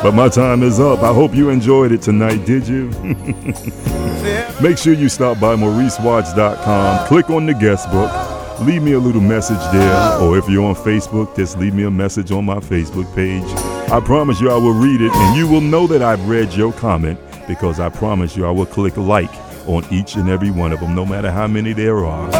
But 0.00 0.12
my 0.12 0.28
time 0.28 0.62
is 0.62 0.78
up. 0.78 1.02
I 1.02 1.12
hope 1.12 1.34
you 1.34 1.50
enjoyed 1.50 1.90
it 1.90 2.02
tonight, 2.02 2.46
did 2.46 2.68
you? 2.68 2.90
Make 4.62 4.78
sure 4.78 4.92
you 4.92 5.08
stop 5.08 5.40
by 5.40 5.56
MauriceWatts.com, 5.56 7.08
click 7.08 7.30
on 7.30 7.46
the 7.46 7.54
guest 7.54 7.90
book, 7.90 8.60
leave 8.60 8.80
me 8.80 8.92
a 8.92 8.98
little 9.00 9.20
message 9.20 9.58
there, 9.72 10.20
or 10.20 10.38
if 10.38 10.48
you're 10.48 10.64
on 10.64 10.76
Facebook, 10.76 11.34
just 11.34 11.58
leave 11.58 11.74
me 11.74 11.82
a 11.82 11.90
message 11.90 12.30
on 12.30 12.44
my 12.44 12.60
Facebook 12.60 13.12
page. 13.16 13.42
I 13.90 13.98
promise 13.98 14.40
you 14.40 14.52
I 14.52 14.56
will 14.56 14.74
read 14.74 15.00
it, 15.00 15.10
and 15.12 15.36
you 15.36 15.48
will 15.48 15.60
know 15.60 15.88
that 15.88 16.00
I've 16.00 16.28
read 16.28 16.52
your 16.52 16.72
comment 16.74 17.18
because 17.48 17.80
I 17.80 17.88
promise 17.88 18.36
you 18.36 18.46
I 18.46 18.52
will 18.52 18.66
click 18.66 18.96
like 18.96 19.34
on 19.66 19.84
each 19.92 20.14
and 20.14 20.28
every 20.28 20.52
one 20.52 20.72
of 20.72 20.78
them, 20.78 20.94
no 20.94 21.04
matter 21.04 21.32
how 21.32 21.48
many 21.48 21.72
there 21.72 22.04
are. 22.04 22.30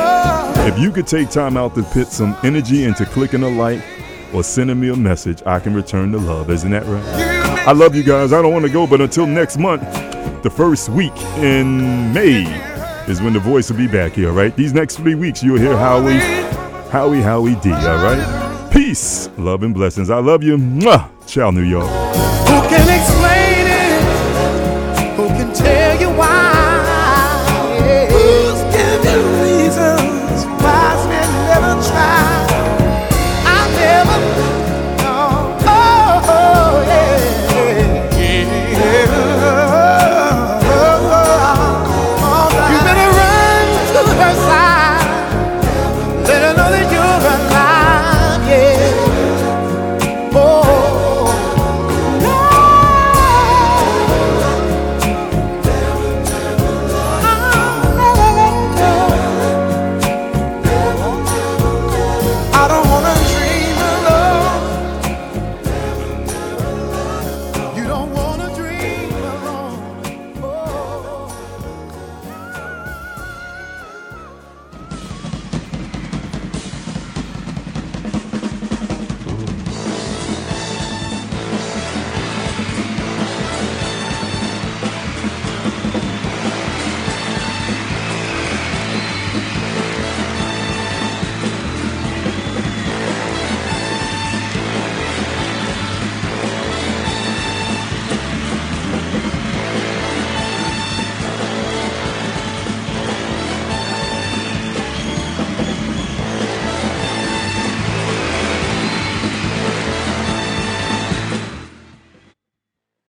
If 0.68 0.78
you 0.78 0.92
could 0.92 1.08
take 1.08 1.28
time 1.28 1.56
out 1.56 1.74
to 1.74 1.82
put 1.82 2.06
some 2.06 2.36
energy 2.44 2.84
into 2.84 3.04
clicking 3.04 3.42
a 3.42 3.48
like 3.48 3.82
or 4.36 4.44
sending 4.44 4.78
me 4.78 4.90
a 4.90 4.96
message, 4.96 5.42
I 5.46 5.58
can 5.58 5.72
return 5.72 6.12
the 6.12 6.18
love. 6.18 6.50
Isn't 6.50 6.70
that 6.72 6.84
right? 6.84 7.66
I 7.66 7.72
love 7.72 7.96
you 7.96 8.02
guys. 8.02 8.34
I 8.34 8.42
don't 8.42 8.52
want 8.52 8.66
to 8.66 8.70
go, 8.70 8.86
but 8.86 9.00
until 9.00 9.26
next 9.26 9.56
month, 9.56 9.82
the 10.42 10.50
first 10.50 10.90
week 10.90 11.16
in 11.38 12.12
May 12.12 12.44
is 13.08 13.22
when 13.22 13.32
the 13.32 13.40
voice 13.40 13.70
will 13.70 13.78
be 13.78 13.88
back 13.88 14.12
here, 14.12 14.32
right? 14.32 14.54
These 14.54 14.74
next 14.74 14.96
three 14.96 15.14
weeks, 15.14 15.42
you'll 15.42 15.58
hear 15.58 15.74
Howie, 15.74 16.18
Howie, 16.90 17.22
Howie 17.22 17.54
D, 17.56 17.72
all 17.72 18.04
right? 18.04 18.70
Peace, 18.70 19.30
love, 19.38 19.62
and 19.62 19.72
blessings. 19.72 20.10
I 20.10 20.18
love 20.18 20.42
you. 20.42 20.58
Mwah. 20.58 21.08
Ciao, 21.26 21.50
New 21.50 21.62
York. 21.62 21.88